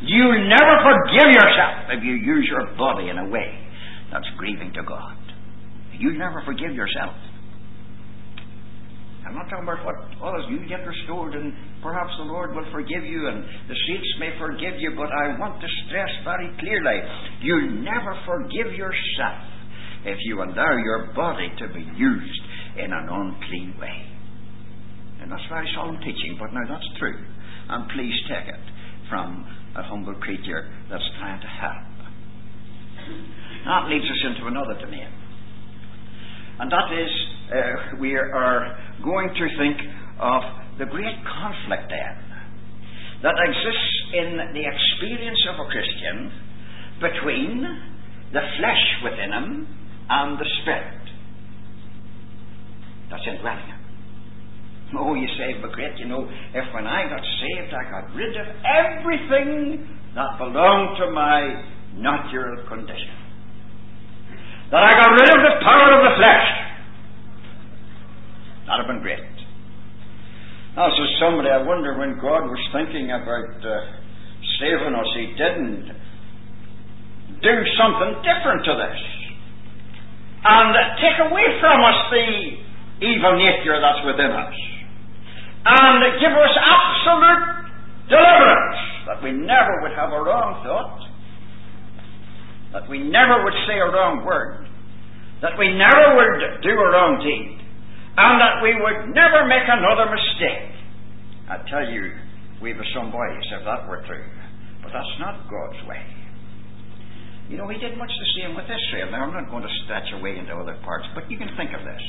[0.01, 3.51] You'll never forgive yourself if you use your body in a way
[4.11, 5.17] that's grieving to God.
[5.97, 7.15] You'll never forgive yourself.
[9.25, 11.49] I'm not talking about what others you get restored and
[11.81, 15.59] perhaps the Lord will forgive you and the saints may forgive you, but I want
[15.61, 16.99] to stress very clearly
[17.41, 19.41] you'll never forgive yourself
[20.05, 22.41] if you allow your body to be used
[22.77, 24.05] in an unclean way.
[25.21, 27.17] And that's very solemn teaching, but now that's true.
[27.69, 28.63] And please take it
[29.09, 31.95] from a humble creature that's trying to help.
[33.65, 35.09] That leads us into another domain.
[36.59, 37.11] And that is,
[37.51, 39.77] uh, we are going to think
[40.19, 40.41] of
[40.79, 42.25] the great conflict then
[43.23, 46.31] that exists in the experience of a Christian
[47.01, 47.63] between
[48.31, 49.67] the flesh within him
[50.09, 51.01] and the spirit
[53.09, 53.74] that's indwelling.
[54.97, 58.35] Oh, you say, but great, you know, if when I got saved I got rid
[58.35, 61.63] of everything that belonged to my
[61.97, 63.15] natural condition,
[64.71, 66.65] that I got rid of the power of the flesh,
[68.65, 69.21] That'd have been great.
[70.75, 73.73] Now, so somebody, I wonder when God was thinking about uh,
[74.57, 75.85] saving us, He didn't
[77.45, 78.99] do something different to this.
[80.45, 84.57] And take away from us the evil nature that's within us
[85.65, 87.45] and give us absolute
[88.09, 91.01] deliverance that we never would have a wrong thought,
[92.73, 94.69] that we never would say a wrong word,
[95.41, 97.65] that we never would do a wrong deed
[98.15, 100.71] and that we would never make another mistake.
[101.51, 102.15] I tell you,
[102.63, 104.23] we've some ways if that were true,
[104.81, 105.99] but that's not God's way.
[107.51, 109.11] You know, He did much the same with Israel.
[109.11, 111.83] Now, I'm not going to stretch away into other parts, but you can think of
[111.83, 112.05] this.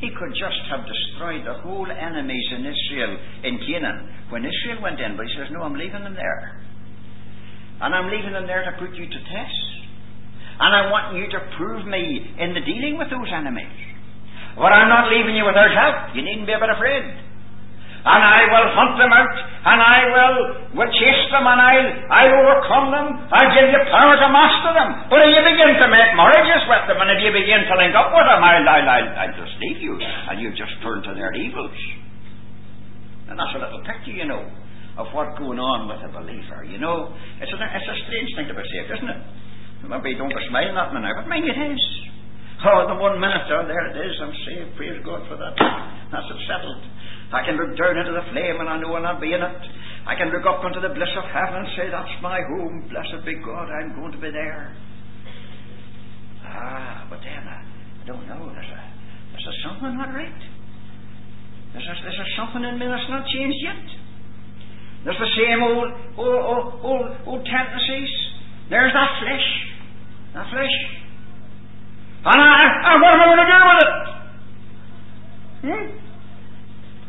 [0.00, 5.00] He could just have destroyed the whole enemies in Israel in Canaan when Israel went
[5.00, 6.62] in, but he says, No, I'm leaving them there.
[7.82, 9.62] And I'm leaving them there to put you to test.
[10.58, 12.02] And I want you to prove me
[12.38, 13.74] in the dealing with those enemies.
[14.58, 16.14] But I'm not leaving you without help.
[16.14, 17.27] You needn't be a bit afraid.
[18.08, 19.36] And I will hunt them out,
[19.68, 20.36] and I will,
[20.80, 23.06] will chase them, and I'll, I'll overcome them.
[23.28, 25.12] I'll give you power to master them.
[25.12, 27.92] But if you begin to make marriages with them, and if you begin to link
[27.92, 31.12] up with them, I'll, I'll, I'll, I'll just leave you, and you just turn to
[31.12, 31.76] their evils.
[33.28, 34.40] And that's a little picture, you know,
[34.96, 36.64] of what's going on with a believer.
[36.64, 37.12] You know,
[37.44, 39.20] it's a, it's a strange thing to be saved, isn't it?
[39.84, 41.82] Maybe don't be smiling at me now, but maybe it is.
[42.58, 45.54] Oh, the one minute, oh, there it is, I'm saved, praise God for that.
[46.10, 46.82] That's it settled.
[47.30, 49.62] I can look down into the flame and I know I'll not be in it.
[50.02, 53.22] I can look up into the bliss of heaven and say, That's my home, blessed
[53.22, 54.74] be God, I'm going to be there.
[56.42, 58.80] Ah, but then I, I don't know, there's, a,
[59.30, 60.42] there's a something not right.
[61.78, 63.86] There's, a, there's a something in me that's not changed yet.
[65.06, 68.10] There's the same old, old, old, old, old tendencies.
[68.66, 69.48] There's that flesh.
[70.34, 70.76] That flesh.
[72.26, 73.92] And, I, what am I going to do with it?
[75.58, 75.86] Hmm?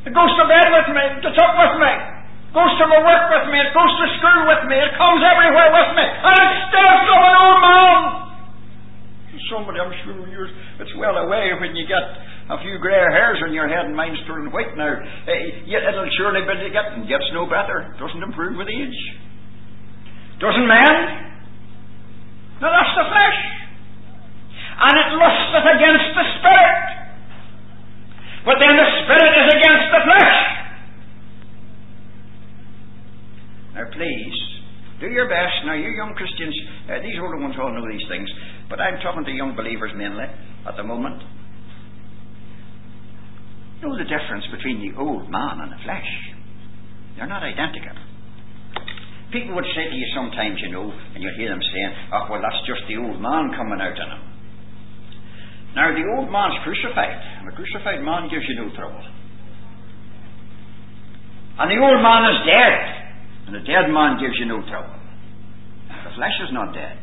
[0.09, 3.03] It goes to bed with me, it gets up with me, it goes to my
[3.03, 6.33] work with me, it goes to school with me, it comes everywhere with me, and
[6.33, 8.01] it's still an old man.
[9.49, 12.05] Somebody, I'm sure, yours, it's well away when you get
[12.49, 14.93] a few grey hairs on your head and mine's turning white now.
[14.93, 15.31] Uh,
[15.65, 17.93] yet it'll surely be getting gets no better.
[17.97, 18.99] Doesn't improve with age.
[20.41, 21.01] Doesn't mend.
[22.61, 23.58] Now that's the flesh.
[24.79, 26.85] And it lusteth against the spirit.
[28.47, 30.39] But then the spirit is against the flesh.
[33.75, 34.37] Now please,
[35.03, 35.67] do your best.
[35.67, 36.55] Now you young Christians,
[36.87, 38.27] uh, these older ones all know these things,
[38.69, 40.27] but I'm talking to young believers mainly
[40.67, 41.23] at the moment
[43.81, 46.11] know the difference between the old man and the flesh.
[47.15, 47.95] They're not identical.
[49.31, 52.41] People would say to you sometimes, you know, and you hear them saying, oh, well,
[52.41, 54.28] that's just the old man coming out in him.
[55.75, 59.03] Now, the old man's crucified, and the crucified man gives you no trouble.
[61.59, 62.75] And the old man is dead,
[63.45, 64.95] and the dead man gives you no trouble.
[66.05, 66.97] The flesh is not dead.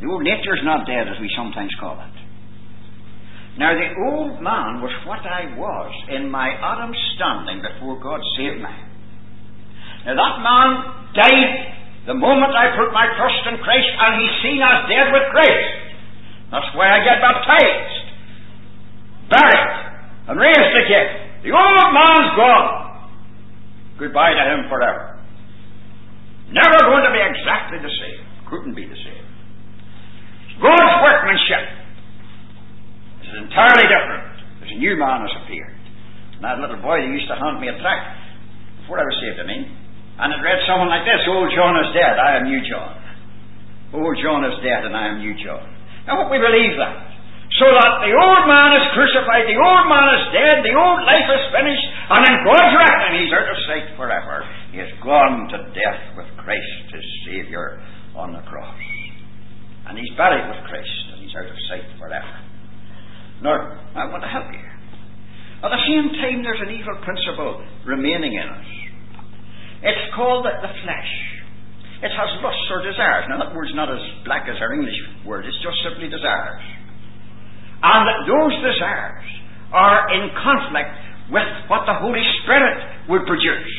[0.00, 2.16] The old nature is not dead, as we sometimes call it.
[3.58, 8.60] Now, the old man was what I was in my Adam standing before God saved
[8.60, 8.74] me.
[10.04, 10.68] Now, that man
[11.16, 11.52] died
[12.04, 15.85] the moment I put my trust in Christ, and he's seen as dead with Christ.
[16.50, 17.96] That's why I get baptized,
[19.30, 19.72] buried,
[20.30, 21.42] and raised again.
[21.42, 22.70] The old man's gone.
[23.98, 25.18] Goodbye to him forever.
[26.50, 28.22] Never going to be exactly the same.
[28.46, 29.26] Couldn't be the same.
[30.62, 31.64] God's workmanship
[33.26, 34.26] is entirely different.
[34.62, 35.74] There's a new man has appeared.
[36.38, 38.06] And that little boy that used to hand me a tract
[38.80, 39.66] before I was saved, I mean,
[40.16, 42.94] and it read something like this Old John is dead, I am new John.
[43.92, 45.75] Old John is dead, and I am new John.
[46.06, 47.06] I hope we believe that.
[47.58, 51.24] So that the old man is crucified, the old man is dead, the old life
[51.24, 54.44] is finished, and in God's reckoning he's out of sight forever.
[54.74, 57.80] He has gone to death with Christ, his Saviour,
[58.12, 58.76] on the cross.
[59.88, 62.34] And he's buried with Christ, and he's out of sight forever.
[63.40, 64.66] Lord, I want to help you.
[65.64, 68.68] At the same time, there's an evil principle remaining in us.
[69.80, 71.12] It's called the flesh.
[72.02, 73.24] It has lusts or desires.
[73.32, 76.64] Now, that word's not as black as our English word, it's just simply desires.
[77.80, 79.28] And those desires
[79.72, 80.92] are in conflict
[81.32, 83.72] with what the Holy Spirit would produce.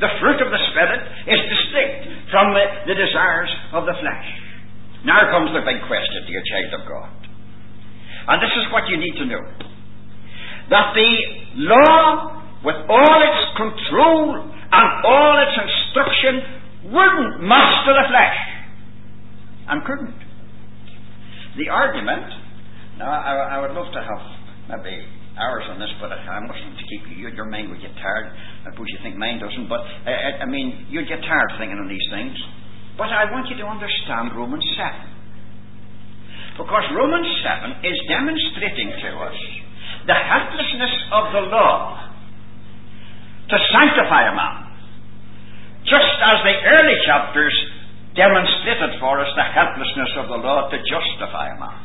[0.00, 1.00] The fruit of the Spirit
[1.30, 4.28] is distinct from the, the desires of the flesh.
[5.04, 7.12] Now comes the big question, dear child of God.
[8.28, 9.44] And this is what you need to know
[10.70, 11.12] that the
[11.68, 18.38] law, with all its control and all its instruction, wouldn't master the flesh
[19.68, 20.20] and couldn't.
[21.56, 22.26] The argument,
[22.98, 24.22] now I, I would love to have
[24.68, 25.06] maybe
[25.38, 27.28] hours on this, but I, I mustn't keep you.
[27.28, 28.30] Your mind would get tired.
[28.66, 31.88] I suppose you think mine doesn't, but I, I mean, you'd get tired thinking on
[31.88, 32.36] these things.
[32.96, 35.14] But I want you to understand Romans 7.
[36.54, 37.26] Because Romans
[37.82, 39.38] 7 is demonstrating to us
[40.06, 41.98] the helplessness of the law
[43.50, 44.63] to sanctify a man,
[45.94, 47.54] just as the early chapters
[48.18, 51.82] demonstrated for us the helplessness of the law to justify a man.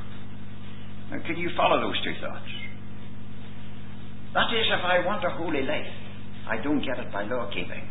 [1.12, 2.50] Now, can you follow those two thoughts?
[4.34, 5.94] That is, if I want a holy life,
[6.50, 7.86] I don't get it by law keeping.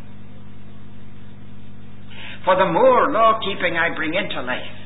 [2.45, 4.79] For the more law keeping I bring into life,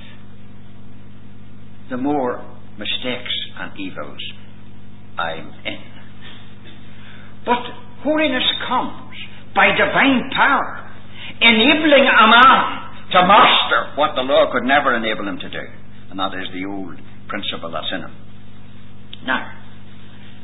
[1.91, 2.41] the more
[2.79, 4.23] mistakes and evils
[5.19, 5.81] I'm in.
[7.45, 7.63] But
[8.03, 9.13] holiness comes
[9.55, 10.82] by divine power,
[11.41, 12.59] enabling a man
[13.13, 15.65] to master what the law could never enable him to do.
[16.11, 16.97] And that is the old
[17.29, 18.15] principle that's in him.
[19.25, 19.63] Now,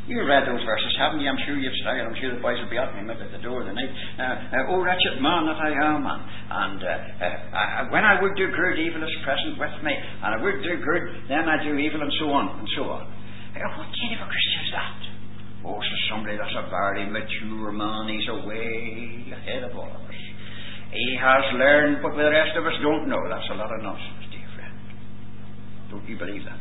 [0.08, 1.28] you read those verses, haven't you?
[1.28, 2.00] I'm sure you've studied.
[2.00, 3.92] I'm sure the boys will be at me at the door tonight.
[4.16, 6.88] Uh, uh, oh, wretched man that I am, and, and uh,
[7.20, 10.80] uh, when I would do good, evil is present with me, and I would do
[10.80, 13.04] good, then I do evil, and so on, and so on.
[13.52, 15.00] What kind of a Christian is that?
[15.68, 18.08] Oh, so somebody that's a very mature man.
[18.08, 20.16] He's away ahead of all of us.
[20.92, 23.20] He has learned, but the rest of us don't know.
[23.28, 24.76] That's a lot of nonsense, dear friend.
[25.90, 26.58] Don't you believe that?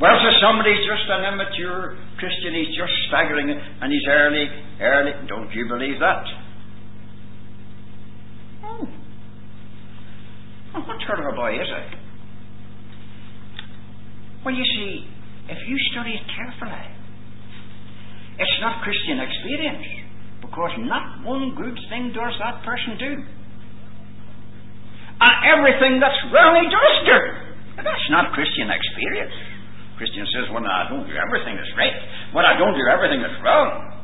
[0.00, 4.48] Well, so somebody's just an immature Christian, he's just staggering and he's early,
[4.80, 5.12] early.
[5.28, 6.24] Don't you believe that?
[8.64, 8.88] Oh.
[10.72, 11.84] What sort of a boy is he?
[14.44, 15.04] Well, you see,
[15.48, 16.86] if you study it carefully,
[18.38, 19.84] it's not Christian experience,
[20.50, 23.12] because not one good thing does that person do.
[25.22, 27.18] And everything that's wrong he does do.
[27.78, 29.30] But that's not Christian experience.
[29.94, 31.94] Christian says, well, I don't do everything that's right,
[32.34, 33.94] but I don't do everything that's wrong.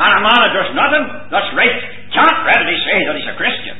[0.00, 1.76] And a man that does nothing that's right
[2.14, 3.76] can't readily say that he's a Christian.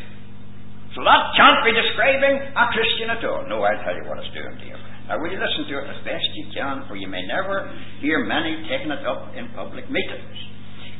[0.92, 3.44] So that can't be describing a Christian at all.
[3.48, 4.76] No, I'll tell you what it's doing, dear.
[5.06, 7.68] Now, will you listen to it as best you can, for you may never
[8.02, 10.55] hear many taking it up in public meetings.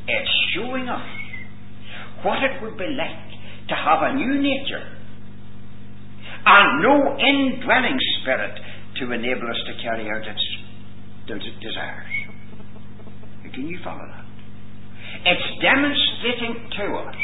[0.09, 1.09] It's showing us
[2.23, 3.31] what it would be like
[3.69, 4.97] to have a new nature
[6.47, 8.55] and no indwelling spirit
[9.01, 12.07] to enable us to carry out its desires.
[13.53, 14.25] Can you follow that?
[15.25, 17.17] It's demonstrating to us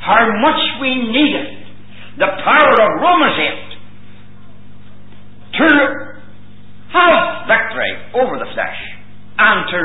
[0.00, 1.66] how much we needed
[2.18, 3.38] the power of Romans
[5.54, 5.68] 8 to
[6.92, 8.80] have victory over the flesh
[9.38, 9.82] and to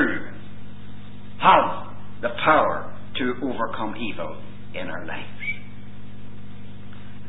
[1.39, 1.90] have
[2.21, 4.41] the power to overcome evil
[4.73, 5.41] in our lives.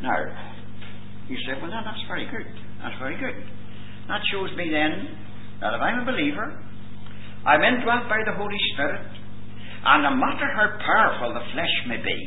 [0.03, 0.19] Now,
[1.29, 2.49] you say, well, that's very good.
[2.83, 3.39] That's very good.
[4.09, 5.17] That shows me then
[5.61, 6.59] that if I'm a believer,
[7.47, 9.07] I'm indwelt by the Holy Spirit,
[9.85, 12.19] and no matter how powerful the flesh may be,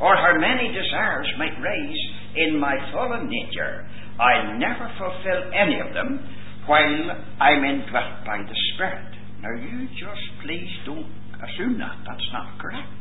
[0.00, 2.02] or how many desires might rise
[2.36, 3.88] in my fallen nature,
[4.20, 6.20] I never fulfill any of them
[6.66, 9.12] while I'm indwelt by the Spirit.
[9.40, 11.08] Now, you just please don't
[11.42, 11.96] assume that.
[12.06, 12.92] That's not correct.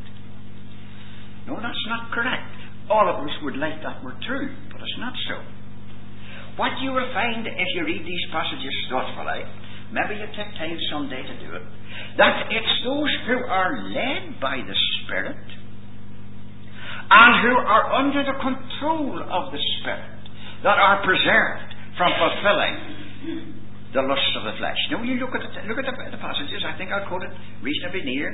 [1.48, 2.52] No, that's not correct.
[2.90, 5.38] All of us would like that were true, but it's not so.
[6.58, 9.44] What you will find if you read these passages thoughtfully,
[9.92, 11.66] maybe you take time someday to do it,
[12.18, 15.46] that it's those who are led by the Spirit
[17.10, 20.16] and who are under the control of the Spirit
[20.64, 23.65] that are preserved from fulfilling
[23.96, 24.78] the lusts of the flesh.
[24.92, 26.60] Now, when you look at the, look at the, the passages.
[26.68, 27.32] I think I'll quote it
[27.64, 28.28] reasonably near.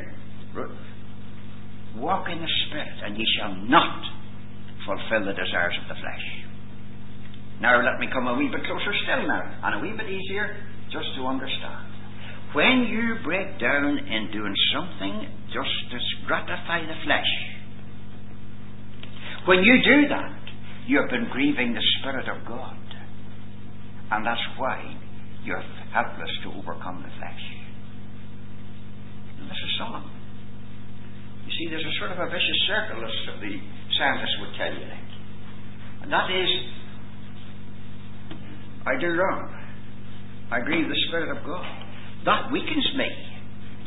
[2.01, 4.01] Walk in the Spirit, and ye shall not
[4.89, 6.25] fulfill the desires of the flesh.
[7.61, 10.57] Now, let me come a wee bit closer still now, and a wee bit easier
[10.89, 11.93] just to understand.
[12.57, 17.31] When you break down in doing something just to gratify the flesh,
[19.45, 20.41] when you do that,
[20.87, 22.77] you've been grieving the Spirit of God.
[24.11, 24.97] And that's why
[25.43, 25.63] you're
[25.93, 27.43] helpless to overcome the flesh.
[29.39, 30.09] And this is solemn.
[31.45, 33.53] You see, there's a sort of a vicious circle, as the
[33.97, 34.85] psalmist would tell you.
[34.85, 35.11] Like.
[36.03, 36.49] And that is,
[38.85, 39.49] I do wrong.
[40.51, 41.65] I grieve the Spirit of God.
[42.25, 43.09] That weakens me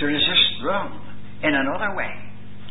[0.00, 0.98] to resist wrong
[1.42, 2.10] in another way.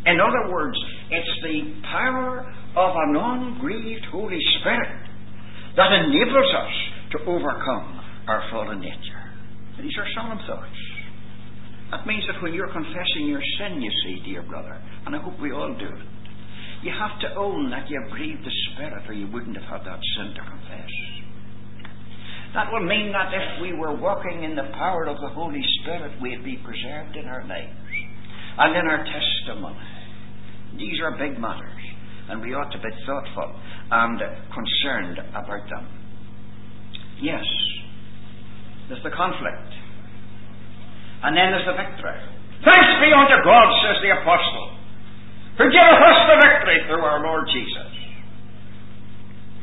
[0.05, 0.75] In other words,
[1.09, 4.91] it's the power of an ungrieved Holy Spirit
[5.77, 6.73] that enables us
[7.11, 9.23] to overcome our fallen nature.
[9.81, 10.81] These are solemn thoughts.
[11.91, 15.39] That means that when you're confessing your sin, you see, dear brother, and I hope
[15.39, 16.07] we all do it,
[16.83, 19.87] you have to own that you have grieved the Spirit or you wouldn't have had
[19.87, 20.91] that sin to confess.
[22.53, 26.21] That will mean that if we were walking in the power of the Holy Spirit,
[26.21, 27.77] we'd be preserved in our lives
[28.57, 29.77] and in our testimony.
[30.77, 31.83] These are big matters
[32.29, 33.59] and we ought to be thoughtful
[33.91, 34.19] and
[34.53, 35.87] concerned about them.
[37.21, 37.43] Yes,
[38.89, 39.69] there's the conflict.
[41.23, 42.19] And then there's the victory.
[42.63, 44.67] Thanks be unto God, says the apostle,
[45.59, 47.91] who giveth us the victory through our Lord Jesus.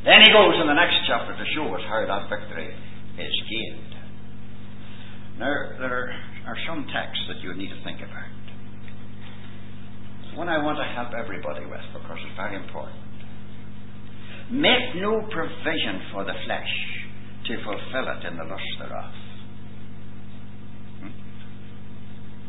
[0.04, 2.72] Then he goes in the next chapter to show us how that victory
[3.20, 3.92] is gained.
[5.36, 6.12] Now, there
[6.48, 8.40] are some texts that you need to think about
[10.40, 12.96] one I want to help everybody with because it's very important.
[14.50, 16.72] Make no provision for the flesh
[17.62, 19.14] fulfill it in the lust thereof.
[21.00, 21.14] Hmm?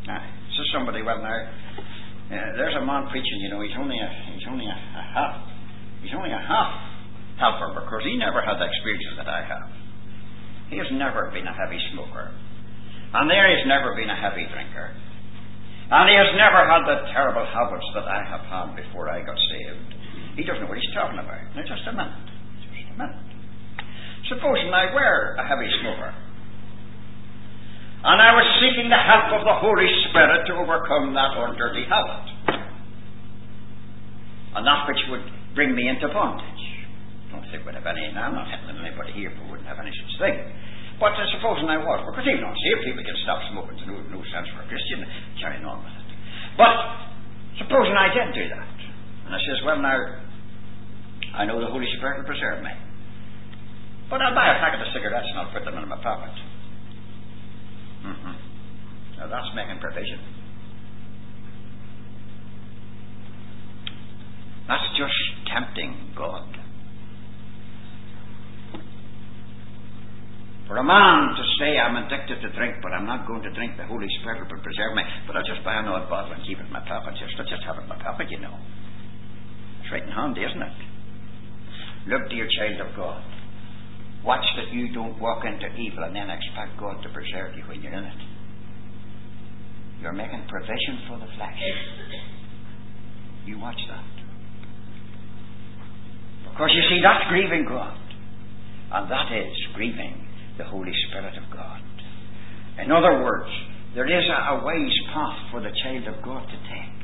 [0.06, 0.22] Now,
[0.56, 4.46] so somebody, well, now, uh, there's a man preaching, you know, he's only a, he's
[4.48, 5.34] only a, a half,
[6.02, 6.72] he's only a half
[7.38, 9.68] helper because he never had the experiences that I have.
[10.70, 12.32] He has never been a heavy smoker.
[13.12, 14.96] And there he's never been a heavy drinker.
[15.92, 19.36] And he has never had the terrible habits that I have had before I got
[19.36, 19.92] saved.
[20.40, 21.44] He doesn't know what he's talking about.
[21.52, 22.28] Now, just a minute.
[22.64, 23.31] Just a minute.
[24.28, 26.14] Supposing I were a heavy smoker,
[28.02, 32.26] and I was seeking the help of the Holy Spirit to overcome that dirty habit,
[34.56, 36.64] and that which would bring me into bondage.
[37.30, 39.90] Don't think we'd have any, now I'm not hitting anybody here who wouldn't have any
[39.90, 40.36] such thing.
[41.00, 43.98] But uh, supposing I was, because even on unsaved people can stop smoking, it's no,
[44.06, 45.02] no sense for a Christian
[45.40, 46.10] carrying on with it.
[46.54, 46.74] But
[47.58, 48.76] supposing I did do that,
[49.26, 49.98] and I says, well now,
[51.34, 52.70] I know the Holy Spirit will preserve me.
[54.12, 56.36] But I'll buy a packet of cigarettes and I'll put them in my pocket.
[58.04, 58.36] Mm-hmm.
[59.16, 60.20] Now that's making provision.
[64.68, 65.16] That's just
[65.48, 66.44] tempting God.
[70.68, 73.80] For a man to say, I'm addicted to drink, but I'm not going to drink,
[73.80, 75.08] the Holy Spirit will preserve me.
[75.24, 77.16] But I'll just buy an bottle and keep it in my pocket.
[77.16, 78.60] Just, I'll just have it in my pocket, you know.
[79.80, 80.76] It's right in hand, isn't it?
[82.12, 83.31] Look, dear child of God.
[84.24, 87.82] Watch that you don't walk into evil and then expect God to preserve you when
[87.82, 88.22] you're in it.
[90.00, 91.58] You're making provision for the flesh.
[93.46, 94.04] You watch that.
[96.50, 97.98] Because you see, that's grieving God.
[98.92, 100.26] And that is grieving
[100.58, 101.80] the Holy Spirit of God.
[102.78, 103.50] In other words,
[103.94, 106.98] there is a, a wise path for the child of God to take,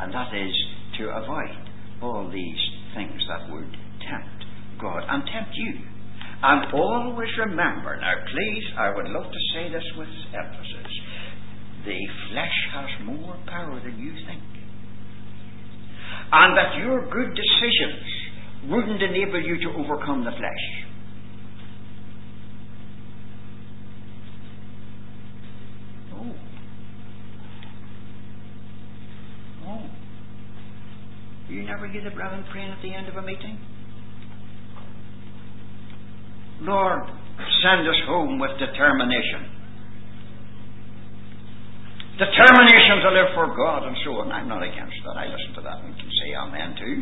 [0.00, 0.54] and that is
[0.98, 1.70] to avoid
[2.02, 2.58] all these
[2.94, 3.70] things that would
[4.06, 4.44] tempt
[4.80, 5.95] God and tempt you.
[6.42, 10.92] And always remember, now please, I would love to say this with emphasis
[11.86, 11.98] the
[12.30, 14.42] flesh has more power than you think.
[16.32, 20.64] And that your good decisions wouldn't enable you to overcome the flesh.
[26.12, 26.34] Oh.
[29.68, 29.86] Oh.
[31.48, 33.58] You never hear the brethren praying at the end of a meeting?
[36.60, 37.02] Lord,
[37.62, 39.52] send us home with determination.
[42.16, 44.32] Determination to live for God and so on.
[44.32, 45.20] I'm not against that.
[45.20, 46.96] I listen to that and can say amen too.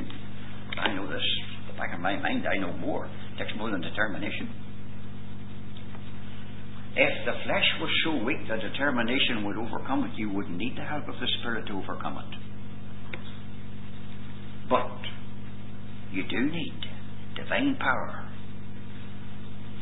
[0.74, 1.22] But I know this,
[1.70, 3.07] the back of my mind, I know more.
[3.07, 4.50] It takes more than determination.
[6.96, 10.82] If the flesh was so weak that determination would overcome it, you wouldn't need the
[10.82, 13.18] help of the Spirit to overcome it.
[14.70, 14.98] But
[16.11, 16.74] you do need
[17.36, 18.23] divine power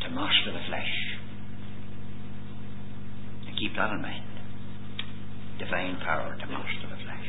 [0.03, 0.93] to master the flesh.
[3.47, 4.25] And keep that in mind.
[5.59, 7.29] Divine power to master the flesh.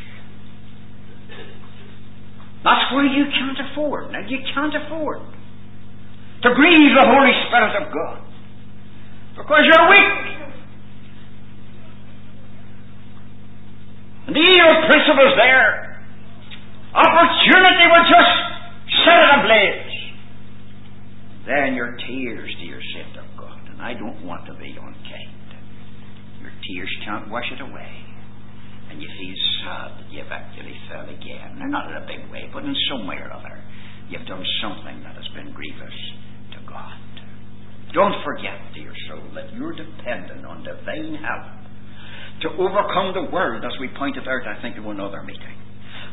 [2.63, 4.11] That's where you can't afford.
[4.11, 5.19] Now, you can't afford
[6.43, 8.19] to grieve the Holy Spirit of God
[9.37, 10.13] because you're weak.
[14.27, 15.93] And the evil principles there
[16.93, 18.33] Opportunity will just
[19.01, 19.82] set it ablaze.
[21.45, 25.43] Then your tears, dear saint of God, and I don't want to be unkind.
[26.39, 27.91] Your tears can't wash it away.
[28.91, 31.59] And you feel sad that you've actually fell again.
[31.67, 33.59] Not in a big way, but in some way or other.
[34.07, 35.97] You've done something that has been grievous
[36.55, 36.99] to God.
[37.93, 41.63] Don't forget, dear soul, that you're dependent on divine help
[42.41, 45.57] to overcome the world, as we pointed out, I think, in another meeting.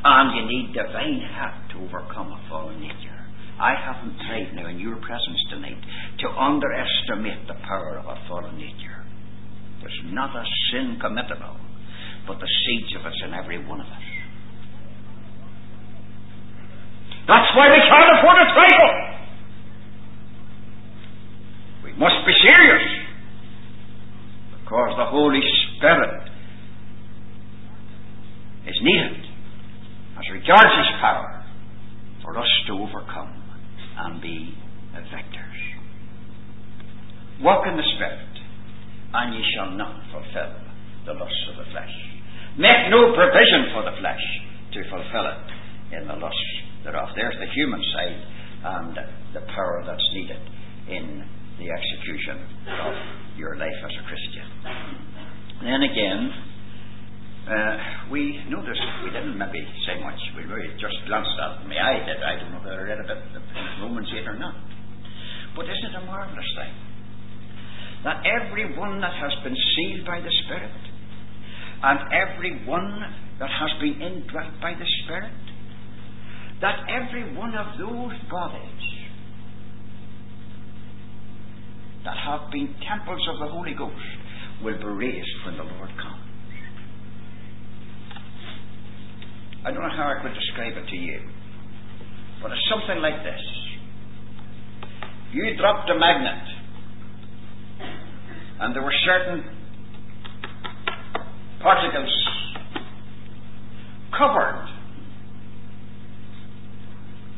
[0.05, 3.20] And you need divine help to overcome a fallen nature.
[3.61, 5.77] I haven't tried now in your presence tonight
[6.25, 9.05] to underestimate the power of a fallen nature.
[9.85, 11.61] There's not a sin committable,
[12.27, 14.09] but the seeds of it's in every one of us.
[17.29, 18.97] That's why we can't afford a trifle.
[21.85, 22.87] We must be serious.
[24.57, 25.41] Because the Holy
[25.77, 26.33] Spirit
[28.67, 29.21] is needed
[30.17, 30.73] as regards
[37.51, 38.31] Walk in the Spirit,
[39.11, 40.55] and ye shall not fulfill
[41.03, 41.91] the lusts of the flesh.
[42.55, 44.23] Make no provision for the flesh
[44.71, 46.55] to fulfill it in the lusts
[46.87, 47.11] thereof.
[47.19, 48.23] There's the human side
[48.63, 48.95] and
[49.35, 50.39] the power that's needed
[50.95, 51.27] in
[51.59, 52.39] the execution
[52.87, 52.95] of
[53.35, 54.47] your life as a Christian.
[55.67, 56.23] Then again,
[57.51, 57.77] uh,
[58.15, 59.59] we noticed, we didn't maybe
[59.91, 61.75] say much, we really just glanced at me.
[61.75, 64.55] I did, I don't know whether I read a bit in Romans yet or not.
[65.59, 66.90] But isn't it a marvellous thing?
[68.05, 70.73] That every one that has been sealed by the Spirit,
[71.83, 73.01] and every one
[73.39, 75.33] that has been indwelt by the Spirit,
[76.61, 78.85] that every one of those bodies
[82.05, 83.95] that have been temples of the Holy Ghost
[84.63, 86.21] will be raised when the Lord comes.
[89.65, 91.21] I don't know how I could describe it to you,
[92.43, 93.41] but it's something like this.
[95.33, 96.60] You dropped a magnet,
[98.61, 99.45] and there were certain
[101.63, 102.13] particles
[104.17, 104.69] covered,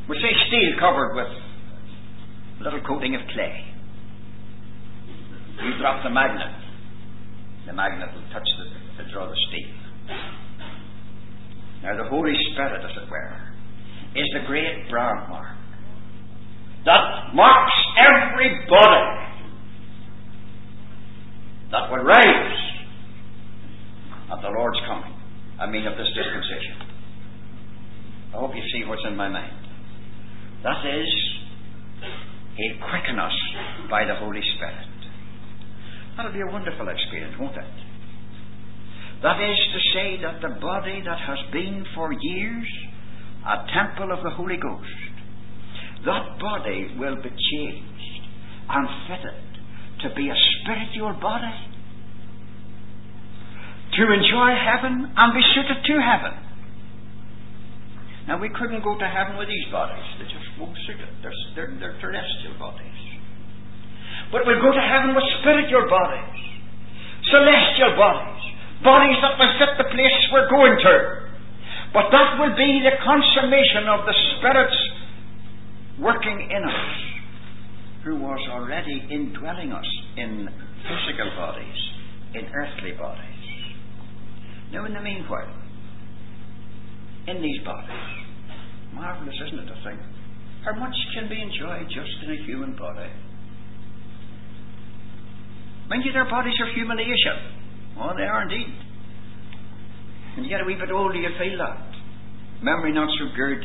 [0.09, 1.31] we say steel covered with
[2.59, 3.63] a little coating of clay.
[5.63, 6.59] You drop the magnet,
[7.67, 9.71] the magnet will touch the, draw the steel.
[11.83, 13.35] Now, the Holy Spirit, as it were,
[14.15, 15.57] is the great brand mark
[16.85, 19.22] that marks every body
[21.73, 22.57] that will rise
[24.29, 25.09] at the Lord's coming.
[25.59, 26.85] I mean, of this dispensation.
[28.29, 29.57] I hope you see what's in my mind.
[30.61, 31.09] That is,
[32.55, 33.33] He'll quicken us
[33.89, 34.85] by the Holy Spirit.
[36.15, 37.73] That'll be a wonderful experience, won't it?
[39.23, 42.69] That is to say, that the body that has been for years
[43.49, 45.09] a temple of the Holy Ghost,
[46.05, 48.21] that body will be changed
[48.69, 49.52] and fitted
[50.03, 51.55] to be a spiritual body,
[53.95, 56.33] to enjoy heaven and be suited to heaven.
[58.27, 60.03] Now, we couldn't go to heaven with these bodies.
[60.15, 61.11] They just won't suit it.
[61.19, 62.99] They're, they're, they're terrestrial bodies.
[64.31, 66.39] But we'll go to heaven with spiritual bodies,
[67.27, 68.43] celestial bodies,
[68.81, 70.95] bodies that will fit the place we're going to.
[71.93, 74.81] But that will be the consummation of the Spirit's
[75.99, 76.89] working in us,
[78.03, 79.85] who was already indwelling us
[80.17, 80.49] in
[80.83, 81.79] physical bodies,
[82.33, 83.43] in earthly bodies.
[84.71, 85.53] Now, in the meanwhile,
[87.27, 88.03] in these bodies,
[88.93, 89.99] marvelous, isn't it, to think
[90.65, 93.11] how much can be enjoyed just in a human body?
[95.89, 97.99] Mind you, their bodies are humiliation.
[97.99, 98.73] Oh, they are indeed.
[100.37, 101.91] And you a wee bit older, you feel that.
[102.63, 103.61] Memory not so good,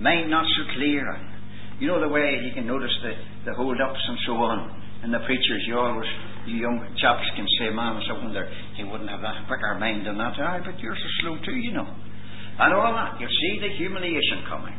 [0.00, 1.33] mind not so clear.
[1.80, 4.82] You know the way you can notice the, the hold ups and so on.
[5.02, 6.08] And the preachers, you always,
[6.46, 10.16] you young chaps can say, man, I wonder he wouldn't have that quicker mind than
[10.16, 10.32] that.
[10.40, 11.84] Aye, but you're so slow too, you know.
[11.84, 13.20] And all that.
[13.20, 14.76] You see the humiliation coming.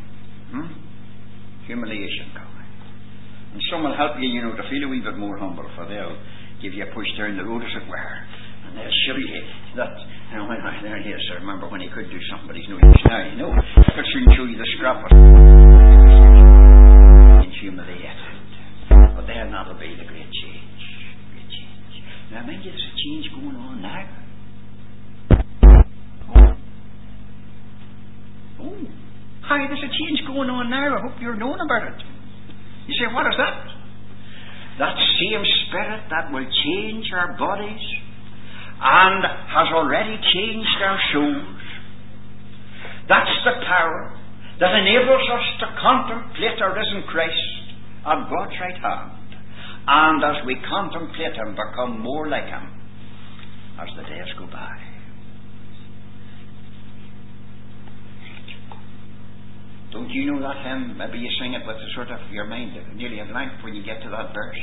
[0.50, 0.70] Hmm?
[1.68, 2.68] Humiliation coming.
[3.54, 5.86] And some will help you, you know, to feel a wee bit more humble, for
[5.86, 6.18] they'll
[6.58, 8.16] give you a push down the road, as it were.
[8.66, 9.42] And they'll show you
[9.78, 9.94] that,
[10.32, 12.56] you know, when I, there he is, I remember when he could do something, but
[12.58, 13.54] he's no use now, you know.
[13.94, 16.65] Could soon show you the scrap of
[17.62, 18.46] humiliated.
[18.90, 20.82] But then that'll be the great change.
[21.34, 21.94] Great change.
[22.32, 24.06] Now, mind you, there's a change going on now.
[26.36, 26.58] Oh.
[28.62, 28.82] Oh.
[29.46, 30.98] Hi, there's a change going on now.
[30.98, 32.02] I hope you're knowing about it.
[32.88, 33.66] You say, what is that?
[34.80, 37.86] That same spirit that will change our bodies
[38.82, 41.62] and has already changed our souls.
[43.08, 44.18] That's the power
[44.60, 47.66] that enables us to contemplate our risen Christ
[48.06, 49.36] at God's right hand,
[49.88, 52.72] and as we contemplate Him, become more like Him
[53.82, 54.96] as the days go by.
[59.92, 60.98] Don't you know that hymn?
[60.98, 63.84] Maybe you sing it with a sort of your mind nearly a blank when you
[63.84, 64.60] get to that verse.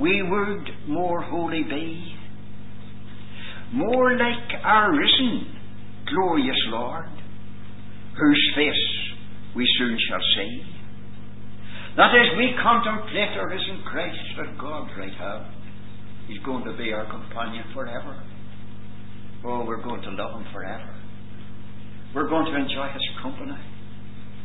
[0.00, 2.14] We would more holy be,
[3.72, 5.52] more like our risen,
[6.06, 7.10] glorious Lord,
[8.18, 8.84] whose face
[9.56, 10.62] we soon shall see.
[11.96, 15.46] That as we contemplate our risen Christ at God's right hand,
[16.26, 18.16] He's going to be our companion forever.
[19.44, 20.90] Oh, we're going to love Him forever.
[22.14, 23.58] We're going to enjoy His company.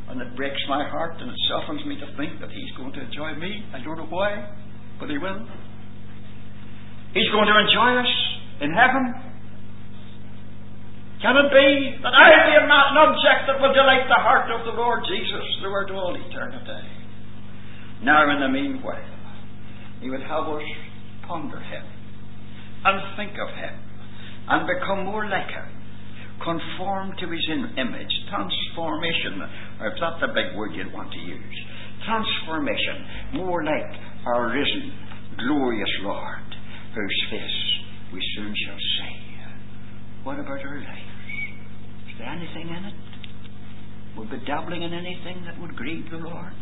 [0.09, 3.01] And it breaks my heart and it softens me to think that He's going to
[3.01, 3.63] enjoy me.
[3.73, 4.49] I don't know why
[4.99, 5.47] but He will.
[7.13, 8.11] He's going to enjoy us
[8.61, 9.28] in heaven.
[11.19, 14.63] Can it be that I be not an object that will delight the heart of
[14.63, 16.87] the Lord Jesus throughout all eternity?
[18.03, 19.03] Now, in the meanwhile,
[19.99, 20.63] He would have us
[21.27, 21.83] ponder Him
[22.85, 23.75] and think of Him
[24.47, 25.67] and become more like Him,
[26.39, 29.43] conform to His image, transformation,
[29.83, 31.57] or if that's the big word you'd want to use,
[32.07, 33.91] transformation, more like
[34.23, 34.95] our risen,
[35.35, 36.47] glorious Lord,
[36.95, 37.59] whose face
[38.15, 39.29] we soon shall see.
[40.23, 41.08] What about our lives?
[42.19, 42.93] There anything in it?
[44.17, 46.53] Would we dabbling in anything that would grieve the Lord?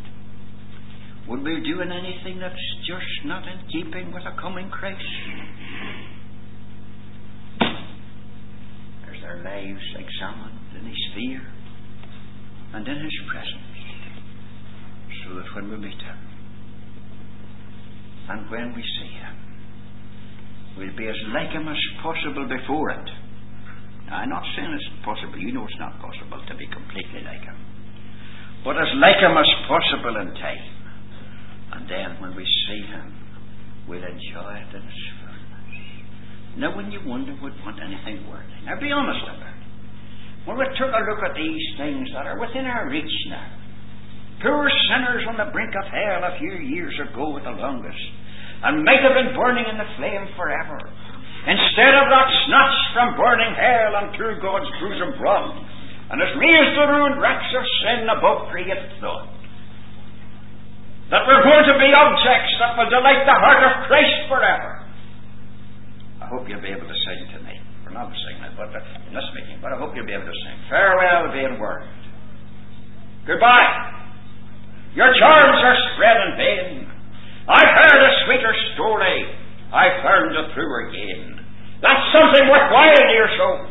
[1.28, 2.53] Would we be doing anything that's
[2.86, 5.01] just not in keeping with a coming Christ?
[9.01, 11.41] There's their lives examined in His fear
[12.76, 13.82] and in His presence,
[15.26, 16.18] so that when we meet Him,
[18.30, 19.36] and when we see Him,
[20.78, 23.10] we'll be as like Him as possible before it.
[24.08, 27.60] I'm not saying it's possible, you know it's not possible to be completely like Him,
[28.64, 30.68] but as like Him as possible in time.
[31.76, 33.12] And then when we see Him,
[33.88, 35.80] we'll enjoy it in His fullness.
[36.58, 38.58] Now, when you wonder, would want anything worthy.
[38.66, 39.58] Now, be honest about it.
[40.47, 43.51] When we took a look at these things that are within our reach now,
[44.39, 47.99] poor sinners on the brink of hell a few years ago at the longest,
[48.64, 50.80] and might have been burning in the flame forever.
[51.48, 55.56] Instead of that snatched from burning hell unto God's bosom brought,
[56.12, 59.32] and has raised the ruined wrecks of sin above created thought.
[61.08, 64.84] That we're going to be objects that will delight the heart of Christ forever.
[66.20, 67.56] I hope you'll be able to sing to me.
[67.88, 68.76] We're not singing it, but
[69.08, 70.58] in this meeting, but I hope you'll be able to sing.
[70.68, 71.88] Farewell, vain word.
[73.24, 73.72] Goodbye.
[75.00, 76.91] Your charms are spread in vain.
[77.48, 79.32] I've heard a sweeter story.
[79.72, 81.37] I've found it through again.
[81.82, 83.70] That's something worthwhile, dear soul.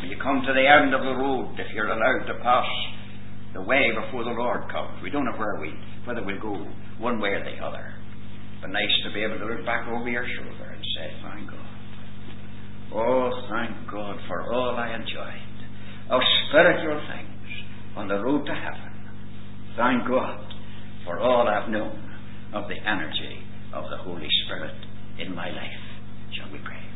[0.00, 2.66] When you come to the end of the road, if you're allowed to pass
[3.54, 5.70] the way before the Lord comes, we don't know where we,
[6.04, 6.66] whether we'll go
[6.98, 7.94] one way or the other.
[8.60, 11.72] But nice to be able to look back over your shoulder and say, "Thank God."
[12.94, 15.48] Oh, thank God for all I enjoyed
[16.10, 17.50] of spiritual things
[17.96, 18.92] on the road to heaven.
[19.76, 20.54] Thank God
[21.04, 21.98] for all I've known
[22.52, 23.42] of the energy
[26.36, 26.91] shall we pray?